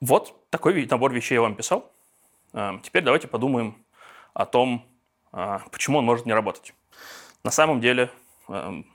Вот 0.00 0.50
такой 0.50 0.86
набор 0.86 1.12
вещей 1.12 1.34
я 1.34 1.40
вам 1.40 1.54
писал. 1.54 1.90
Эм, 2.52 2.80
теперь 2.80 3.02
давайте 3.02 3.28
подумаем 3.28 3.84
о 4.34 4.44
том, 4.44 4.86
а, 5.32 5.62
почему 5.70 5.98
он 5.98 6.04
может 6.04 6.26
не 6.26 6.34
работать. 6.34 6.74
На 7.44 7.50
самом 7.50 7.80
деле, 7.80 8.10
эм, 8.48 8.86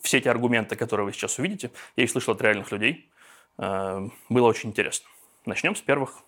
все 0.00 0.18
эти 0.18 0.28
аргументы, 0.28 0.76
которые 0.76 1.04
вы 1.04 1.12
сейчас 1.12 1.38
увидите, 1.38 1.70
я 1.96 2.04
их 2.04 2.10
слышал 2.10 2.34
от 2.34 2.40
реальных 2.40 2.72
людей, 2.72 3.10
эм, 3.58 4.12
было 4.28 4.46
очень 4.48 4.70
интересно. 4.70 5.08
Начнем 5.44 5.74
с 5.76 5.82
первых 5.82 6.22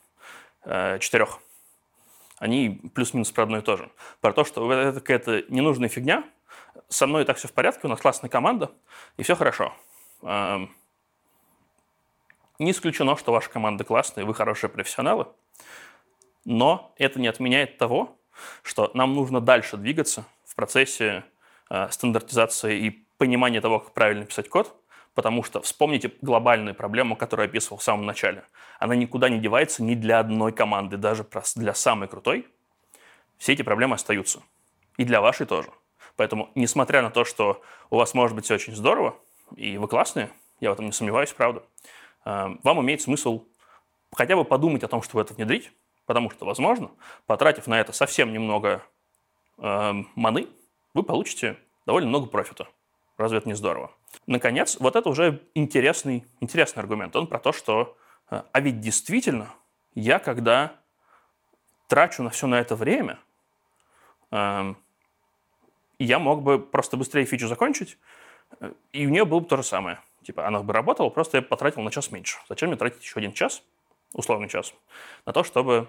э, 0.65 0.99
четырех. 0.99 1.39
Они 2.39 2.81
плюс-минус 2.95 3.31
про 3.33 3.45
одно 3.45 3.59
и 3.59 3.63
то 3.63 3.77
же. 3.77 3.91
Про 4.21 4.33
то, 4.33 4.45
что 4.45 4.71
это 4.73 5.01
какая-то 5.01 5.45
ненужная 5.49 5.89
фигня, 5.89 6.25
со 6.89 7.07
мной 7.07 7.23
и 7.23 7.25
так 7.27 7.37
все 7.37 7.49
в 7.49 7.53
порядке, 7.53 7.83
у 7.85 7.89
нас 7.89 8.01
классная 8.01 8.31
команда, 8.31 8.73
и 9.17 9.23
все 9.23 9.37
хорошо. 9.37 9.75
Не 12.61 12.73
исключено, 12.73 13.17
что 13.17 13.33
ваша 13.33 13.49
команда 13.49 13.85
классная, 13.85 14.27
вы 14.27 14.35
хорошие 14.35 14.69
профессионалы, 14.69 15.29
но 16.45 16.93
это 16.99 17.19
не 17.19 17.27
отменяет 17.27 17.79
того, 17.79 18.19
что 18.63 18.91
нам 18.93 19.15
нужно 19.15 19.41
дальше 19.41 19.79
двигаться 19.79 20.27
в 20.45 20.55
процессе 20.55 21.25
э, 21.71 21.89
стандартизации 21.91 22.79
и 22.79 22.91
понимания 23.17 23.63
того, 23.63 23.79
как 23.79 23.95
правильно 23.95 24.27
писать 24.27 24.51
код, 24.51 24.77
потому 25.15 25.43
что 25.43 25.63
вспомните 25.63 26.13
глобальную 26.21 26.75
проблему, 26.75 27.17
которую 27.17 27.47
я 27.47 27.49
описывал 27.49 27.79
в 27.79 27.83
самом 27.83 28.05
начале. 28.05 28.45
Она 28.79 28.95
никуда 28.95 29.31
не 29.31 29.39
девается 29.39 29.83
ни 29.83 29.95
для 29.95 30.19
одной 30.19 30.53
команды, 30.53 30.99
даже 30.99 31.27
для 31.57 31.73
самой 31.73 32.09
крутой. 32.09 32.47
Все 33.39 33.55
эти 33.55 33.63
проблемы 33.63 33.95
остаются. 33.95 34.43
И 34.99 35.05
для 35.05 35.23
вашей 35.23 35.47
тоже. 35.47 35.71
Поэтому, 36.17 36.51
несмотря 36.55 37.01
на 37.01 37.09
то, 37.09 37.25
что 37.25 37.63
у 37.89 37.97
вас 37.97 38.13
может 38.13 38.37
быть 38.37 38.45
все 38.45 38.57
очень 38.57 38.77
здорово, 38.77 39.17
и 39.57 39.79
вы 39.79 39.89
классные, 39.89 40.29
я 40.61 40.69
в 40.69 40.75
этом 40.75 40.85
не 40.85 40.93
сомневаюсь, 40.93 41.33
правда, 41.33 41.63
вам 42.25 42.83
имеет 42.83 43.03
смысл 43.03 43.45
хотя 44.13 44.37
бы 44.37 44.45
подумать 44.45 44.83
о 44.83 44.89
том, 44.89 45.03
чтобы 45.03 45.23
это 45.23 45.35
внедрить, 45.35 45.73
потому 46.07 46.31
что, 46.31 46.45
возможно, 46.45 46.91
потратив 47.27 47.67
на 47.67 47.81
это 47.81 47.93
совсем 47.93 48.33
немного 48.33 48.83
э, 49.59 49.93
маны, 50.15 50.49
вы 50.95 51.03
получите 51.03 51.57
довольно 51.87 52.09
много 52.09 52.27
профита. 52.27 52.69
Разве 53.17 53.39
это 53.39 53.49
не 53.49 53.55
здорово? 53.55 53.91
Наконец, 54.27 54.79
вот 54.81 54.97
это 54.97 55.09
уже 55.09 55.43
интересный, 55.55 56.25
интересный 56.41 56.81
аргумент. 56.81 57.15
Он 57.15 57.27
про 57.27 57.39
то, 57.39 57.53
что 57.53 57.97
э, 58.31 58.43
а 58.51 58.61
ведь 58.61 58.81
действительно 58.81 59.49
я, 59.95 60.19
когда 60.19 60.73
трачу 61.87 62.23
на 62.23 62.31
все 62.31 62.47
на 62.47 62.59
это 62.59 62.75
время, 62.75 63.19
э, 64.31 64.75
я 65.99 66.19
мог 66.19 66.43
бы 66.43 66.59
просто 66.59 66.97
быстрее 66.97 67.25
фичу 67.25 67.47
закончить, 67.47 67.99
э, 68.59 68.73
и 68.93 69.07
у 69.07 69.11
нее 69.11 69.25
было 69.25 69.41
бы 69.41 69.47
то 69.47 69.57
же 69.57 69.63
самое– 69.63 70.01
Типа, 70.23 70.47
она 70.47 70.61
бы 70.61 70.73
работала, 70.73 71.09
просто 71.09 71.39
я 71.39 71.43
потратил 71.43 71.83
на 71.83 71.91
час 71.91 72.11
меньше. 72.11 72.39
Зачем 72.49 72.69
мне 72.69 72.77
тратить 72.77 73.03
еще 73.03 73.19
один 73.19 73.33
час, 73.33 73.63
условный 74.13 74.49
час, 74.49 74.75
на 75.25 75.33
то, 75.33 75.45
чтобы 75.45 75.89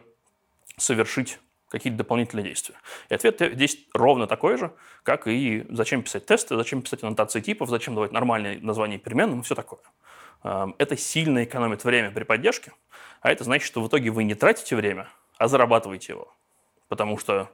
совершить 0.77 1.39
какие-то 1.71 1.97
дополнительные 1.97 2.43
действия. 2.43 2.75
И 3.09 3.15
ответ 3.15 3.39
здесь 3.39 3.77
ровно 3.93 4.27
такой 4.27 4.57
же, 4.57 4.73
как 5.03 5.27
и 5.27 5.65
зачем 5.69 6.03
писать 6.03 6.25
тесты, 6.25 6.55
зачем 6.57 6.81
писать 6.81 7.03
аннотации 7.03 7.39
типов, 7.39 7.69
зачем 7.69 7.95
давать 7.95 8.11
нормальные 8.11 8.59
названия 8.59 8.97
переменным 8.97 9.39
и 9.39 9.43
все 9.43 9.55
такое. 9.55 9.79
Эм, 10.43 10.75
это 10.77 10.97
сильно 10.97 11.43
экономит 11.43 11.83
время 11.83 12.11
при 12.11 12.23
поддержке, 12.23 12.73
а 13.21 13.31
это 13.31 13.45
значит, 13.45 13.65
что 13.65 13.81
в 13.81 13.87
итоге 13.87 14.09
вы 14.09 14.25
не 14.25 14.35
тратите 14.35 14.75
время, 14.75 15.07
а 15.37 15.47
зарабатываете 15.47 16.13
его. 16.13 16.33
Потому 16.89 17.17
что 17.17 17.49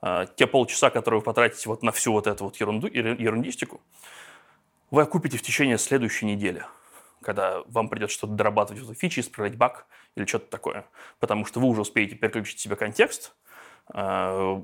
э, 0.00 0.26
те 0.36 0.46
полчаса, 0.46 0.90
которые 0.90 1.20
вы 1.20 1.24
потратите 1.24 1.68
вот 1.68 1.82
на 1.82 1.90
всю 1.90 2.12
вот 2.12 2.28
эту 2.28 2.44
вот 2.44 2.56
ерунду, 2.56 2.86
ерундистику, 2.86 3.80
вы 4.90 5.02
окупите 5.02 5.38
в 5.38 5.42
течение 5.42 5.78
следующей 5.78 6.26
недели, 6.26 6.64
когда 7.22 7.62
вам 7.66 7.88
придется 7.88 8.16
что-то 8.16 8.34
дорабатывать 8.34 8.82
в 8.82 8.94
фичи, 8.94 9.20
исправлять 9.20 9.56
баг 9.56 9.86
или 10.14 10.24
что-то 10.24 10.46
такое. 10.50 10.86
Потому 11.18 11.44
что 11.44 11.60
вы 11.60 11.68
уже 11.68 11.80
успеете 11.82 12.14
переключить 12.14 12.60
себе 12.60 12.76
контекст, 12.76 13.34
э, 13.92 14.62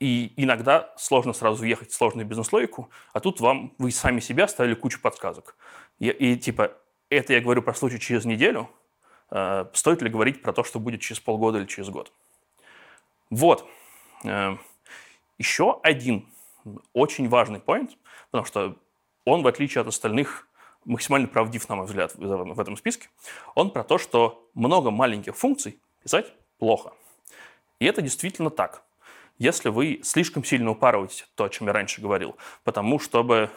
и 0.00 0.32
иногда 0.36 0.92
сложно 0.96 1.32
сразу 1.32 1.62
въехать 1.62 1.90
в 1.90 1.94
сложную 1.94 2.26
бизнес-логику, 2.26 2.90
а 3.12 3.20
тут 3.20 3.40
вам, 3.40 3.74
вы 3.78 3.90
сами 3.90 4.20
себе 4.20 4.44
оставили 4.44 4.74
кучу 4.74 5.00
подсказок. 5.00 5.56
И, 5.98 6.08
и 6.08 6.36
типа, 6.36 6.72
это 7.10 7.32
я 7.32 7.40
говорю 7.40 7.62
про 7.62 7.74
случай 7.74 7.98
через 7.98 8.24
неделю, 8.24 8.70
э, 9.30 9.66
стоит 9.72 10.02
ли 10.02 10.10
говорить 10.10 10.42
про 10.42 10.52
то, 10.52 10.64
что 10.64 10.78
будет 10.78 11.00
через 11.00 11.20
полгода 11.20 11.58
или 11.58 11.66
через 11.66 11.88
год. 11.88 12.12
Вот. 13.30 13.66
Э, 14.24 14.56
еще 15.38 15.80
один 15.82 16.28
очень 16.92 17.28
важный 17.28 17.58
point, 17.58 17.90
потому 18.30 18.44
что 18.44 18.76
он, 19.24 19.42
в 19.42 19.46
отличие 19.46 19.82
от 19.82 19.88
остальных, 19.88 20.48
максимально 20.84 21.28
правдив, 21.28 21.68
на 21.68 21.76
мой 21.76 21.86
взгляд, 21.86 22.14
в 22.14 22.60
этом 22.60 22.76
списке. 22.76 23.08
Он 23.54 23.70
про 23.70 23.84
то, 23.84 23.98
что 23.98 24.48
много 24.54 24.90
маленьких 24.90 25.36
функций 25.36 25.80
писать 26.02 26.32
плохо. 26.58 26.92
И 27.78 27.86
это 27.86 28.02
действительно 28.02 28.50
так. 28.50 28.82
Если 29.38 29.68
вы 29.68 30.00
слишком 30.04 30.44
сильно 30.44 30.70
упарываете 30.70 31.24
то, 31.34 31.44
о 31.44 31.48
чем 31.48 31.66
я 31.66 31.72
раньше 31.72 32.00
говорил, 32.00 32.36
потому 32.62 33.00
чтобы 33.00 33.50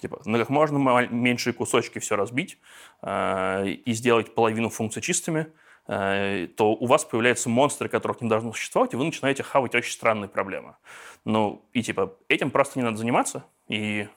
типа, 0.00 0.20
на 0.24 0.38
как 0.38 0.50
можно 0.50 0.76
меньшие 1.10 1.52
кусочки 1.52 1.98
все 1.98 2.16
разбить 2.16 2.58
э, 3.02 3.66
и 3.68 3.92
сделать 3.92 4.34
половину 4.34 4.68
функций 4.68 5.02
чистыми, 5.02 5.48
э, 5.86 6.48
то 6.56 6.72
у 6.72 6.86
вас 6.86 7.04
появляются 7.04 7.48
монстры, 7.48 7.88
которых 7.88 8.20
не 8.20 8.28
должно 8.28 8.52
существовать, 8.52 8.92
и 8.92 8.96
вы 8.96 9.04
начинаете 9.04 9.42
хавать 9.42 9.74
очень 9.74 9.92
странные 9.92 10.28
проблемы. 10.28 10.76
Ну, 11.24 11.64
и 11.72 11.82
типа, 11.82 12.16
этим 12.28 12.50
просто 12.50 12.78
не 12.78 12.84
надо 12.84 12.96
заниматься, 12.98 13.44
и 13.68 14.08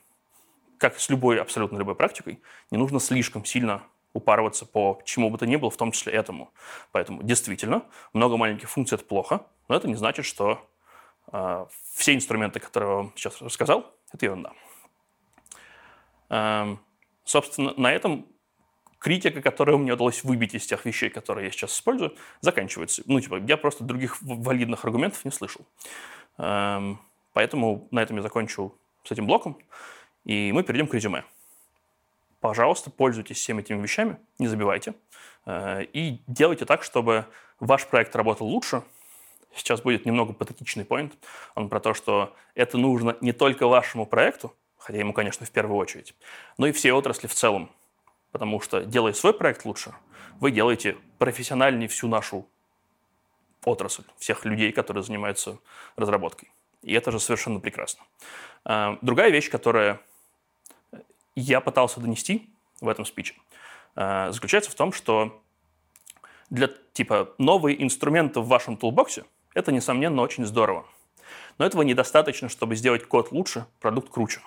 как 0.78 0.98
с 0.98 1.08
любой, 1.08 1.40
абсолютно 1.40 1.76
любой 1.76 1.94
практикой, 1.94 2.40
не 2.70 2.78
нужно 2.78 3.00
слишком 3.00 3.44
сильно 3.44 3.82
упарываться 4.12 4.66
по 4.66 5.00
чему 5.04 5.30
бы 5.30 5.38
то 5.38 5.46
ни 5.46 5.56
было, 5.56 5.70
в 5.70 5.76
том 5.76 5.92
числе 5.92 6.12
этому. 6.12 6.50
Поэтому 6.92 7.22
действительно, 7.22 7.82
много 8.12 8.36
маленьких 8.36 8.70
функций– 8.70 8.94
это 8.96 9.04
плохо, 9.04 9.46
но 9.68 9.76
это 9.76 9.86
не 9.86 9.94
значит, 9.94 10.24
что 10.24 10.66
э, 11.32 11.66
все 11.94 12.14
инструменты, 12.14 12.60
которые 12.60 12.90
я 12.90 12.96
вам 12.96 13.12
сейчас 13.16 13.40
рассказал, 13.42 13.92
это 14.12 14.24
ерунда. 14.24 14.52
Э, 16.30 16.76
собственно, 17.24 17.74
на 17.76 17.92
этом 17.92 18.26
критика, 18.98 19.40
которую 19.42 19.78
мне 19.78 19.92
удалось 19.92 20.24
выбить 20.24 20.54
из 20.54 20.66
тех 20.66 20.84
вещей, 20.84 21.10
которые 21.10 21.46
я 21.46 21.52
сейчас 21.52 21.72
использую, 21.72 22.16
заканчивается. 22.40 23.02
Ну, 23.06 23.20
типа, 23.20 23.36
я 23.46 23.56
просто 23.56 23.84
других 23.84 24.20
валидных 24.22 24.84
аргументов 24.84 25.24
не 25.24 25.30
слышал. 25.30 25.64
Э, 26.38 26.94
поэтому 27.34 27.88
на 27.90 28.00
этом 28.00 28.16
я 28.16 28.22
закончу 28.22 28.74
с 29.04 29.12
этим 29.12 29.26
блоком. 29.26 29.58
И 30.28 30.52
мы 30.52 30.62
перейдем 30.62 30.86
к 30.86 30.94
резюме. 30.94 31.24
Пожалуйста, 32.40 32.90
пользуйтесь 32.90 33.38
всеми 33.38 33.62
этими 33.62 33.82
вещами, 33.82 34.18
не 34.38 34.46
забивайте. 34.46 34.94
Э, 35.46 35.82
и 35.82 36.20
делайте 36.26 36.66
так, 36.66 36.82
чтобы 36.82 37.24
ваш 37.58 37.86
проект 37.86 38.14
работал 38.14 38.46
лучше. 38.46 38.82
Сейчас 39.54 39.80
будет 39.80 40.04
немного 40.04 40.34
патетичный 40.34 40.84
поинт. 40.84 41.14
Он 41.54 41.70
про 41.70 41.80
то, 41.80 41.94
что 41.94 42.36
это 42.54 42.76
нужно 42.76 43.16
не 43.22 43.32
только 43.32 43.66
вашему 43.66 44.04
проекту, 44.04 44.54
хотя 44.76 44.98
ему, 44.98 45.14
конечно, 45.14 45.46
в 45.46 45.50
первую 45.50 45.78
очередь, 45.78 46.14
но 46.58 46.66
и 46.66 46.72
всей 46.72 46.92
отрасли 46.92 47.26
в 47.26 47.34
целом. 47.34 47.70
Потому 48.30 48.60
что, 48.60 48.84
делая 48.84 49.14
свой 49.14 49.32
проект 49.32 49.64
лучше, 49.64 49.94
вы 50.40 50.50
делаете 50.50 50.98
профессиональнее 51.16 51.88
всю 51.88 52.06
нашу 52.06 52.46
отрасль, 53.64 54.04
всех 54.18 54.44
людей, 54.44 54.72
которые 54.72 55.02
занимаются 55.02 55.58
разработкой. 55.96 56.52
И 56.82 56.92
это 56.92 57.10
же 57.12 57.18
совершенно 57.18 57.60
прекрасно. 57.60 58.04
Э, 58.66 58.98
другая 59.00 59.30
вещь, 59.30 59.48
которая 59.48 60.00
я 61.40 61.60
пытался 61.60 62.00
донести 62.00 62.48
в 62.80 62.88
этом 62.88 63.04
спиче, 63.04 63.34
э, 63.96 64.30
заключается 64.32 64.70
в 64.70 64.74
том, 64.74 64.92
что 64.92 65.42
для 66.50 66.68
типа 66.92 67.34
новые 67.38 67.82
инструменты 67.82 68.40
в 68.40 68.48
вашем 68.48 68.76
тулбоксе 68.76 69.24
это, 69.54 69.72
несомненно, 69.72 70.22
очень 70.22 70.46
здорово. 70.46 70.86
Но 71.58 71.66
этого 71.66 71.82
недостаточно, 71.82 72.48
чтобы 72.48 72.76
сделать 72.76 73.06
код 73.06 73.32
лучше, 73.32 73.66
продукт 73.80 74.10
круче. 74.10 74.40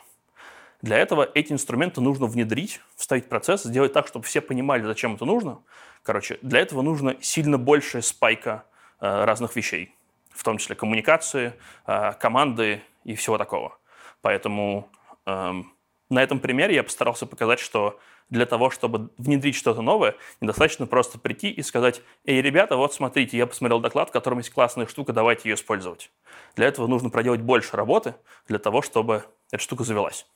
Для 0.82 0.98
этого 0.98 1.30
эти 1.36 1.54
инструменты 1.54 2.02
нужно 2.02 2.26
внедрить, 2.26 2.82
вставить 2.96 3.30
процесс, 3.30 3.64
сделать 3.64 3.94
так, 3.94 4.08
чтобы 4.08 4.26
все 4.26 4.42
понимали, 4.42 4.84
зачем 4.84 5.16
это 5.16 5.26
нужно. 5.26 5.60
Короче, 6.04 6.40
для 6.42 6.60
этого 6.60 6.82
нужно 6.82 7.16
сильно 7.22 7.58
большая 7.60 8.02
спайка 8.02 8.64
э, 9.00 9.26
разных 9.26 9.56
вещей, 9.56 9.94
в 10.32 10.44
том 10.44 10.58
числе 10.58 10.76
коммуникации, 10.76 11.54
э, 11.86 12.14
команды 12.14 12.82
и 13.04 13.14
всего 13.16 13.38
такого. 13.38 13.78
Поэтому 14.22 14.90
эм, 15.26 15.72
на 16.12 16.22
этом 16.22 16.40
примере 16.40 16.76
я 16.76 16.84
постарался 16.84 17.26
показать, 17.26 17.60
что 17.60 18.00
для 18.30 18.46
того, 18.46 18.70
чтобы 18.70 19.10
внедрить 19.18 19.56
что-то 19.56 19.82
новое, 19.82 20.16
недостаточно 20.42 20.86
просто 20.86 21.18
прийти 21.18 21.50
и 21.50 21.62
сказать, 21.62 22.02
эй, 22.26 22.42
ребята, 22.42 22.76
вот 22.76 22.94
смотрите, 22.94 23.38
я 23.38 23.48
посмотрел 23.48 23.80
доклад, 23.80 24.10
в 24.10 24.12
котором 24.12 24.40
есть 24.40 24.52
классная 24.52 24.88
штука, 24.88 25.14
давайте 25.14 25.50
ее 25.50 25.56
использовать. 25.56 26.12
Для 26.56 26.68
этого 26.68 26.88
нужно 26.88 27.10
проделать 27.10 27.42
больше 27.42 27.78
работы 27.78 28.16
для 28.48 28.60
того, 28.60 28.82
чтобы 28.82 29.24
эта 29.52 29.64
штука 29.64 29.84
завелась. 29.84 30.28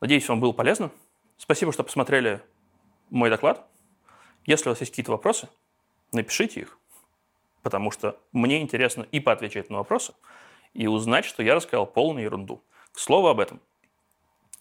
Надеюсь, 0.00 0.28
вам 0.28 0.40
было 0.40 0.52
полезно. 0.52 0.90
Спасибо, 1.38 1.72
что 1.72 1.84
посмотрели 1.84 2.40
мой 3.08 3.30
доклад. 3.30 3.66
Если 4.46 4.68
у 4.68 4.72
вас 4.72 4.80
есть 4.80 4.90
какие-то 4.90 5.12
вопросы, 5.12 5.48
напишите 6.12 6.60
их, 6.60 6.78
потому 7.62 7.90
что 7.90 8.18
мне 8.32 8.60
интересно 8.60 9.06
и 9.12 9.20
поотвечать 9.20 9.70
на 9.70 9.78
вопросы, 9.78 10.12
и 10.72 10.88
узнать, 10.88 11.24
что 11.24 11.42
я 11.42 11.54
рассказал 11.54 11.86
полную 11.86 12.24
ерунду. 12.24 12.62
К 12.92 12.98
слову 12.98 13.28
об 13.28 13.38
этом. 13.40 13.60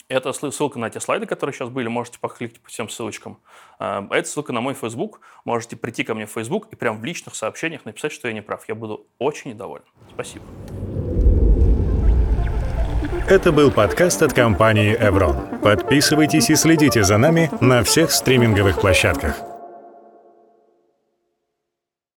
Это 0.09 0.33
ссылка 0.33 0.79
на 0.79 0.89
те 0.89 0.99
слайды, 0.99 1.25
которые 1.25 1.53
сейчас 1.53 1.69
были, 1.69 1.87
можете 1.87 2.19
покликать 2.19 2.59
по 2.61 2.69
всем 2.69 2.89
ссылочкам. 2.89 3.39
А, 3.79 4.05
это 4.11 4.27
ссылка 4.27 4.51
на 4.51 4.61
мой 4.61 4.73
Facebook. 4.73 5.21
Можете 5.45 5.75
прийти 5.75 6.03
ко 6.03 6.13
мне 6.13 6.25
в 6.25 6.31
Facebook 6.31 6.67
и 6.71 6.75
прям 6.75 6.99
в 6.99 7.05
личных 7.05 7.35
сообщениях 7.35 7.85
написать, 7.85 8.11
что 8.11 8.27
я 8.27 8.33
не 8.33 8.41
прав. 8.41 8.67
Я 8.67 8.75
буду 8.75 9.07
очень 9.17 9.51
недоволен. 9.51 9.85
Спасибо. 10.13 10.45
Это 13.27 13.53
был 13.53 13.71
подкаст 13.71 14.21
от 14.21 14.33
компании 14.33 14.99
Evron. 14.99 15.59
Подписывайтесь 15.61 16.49
и 16.49 16.55
следите 16.55 17.03
за 17.03 17.17
нами 17.17 17.49
на 17.61 17.83
всех 17.83 18.11
стриминговых 18.11 18.81
площадках. 18.81 19.52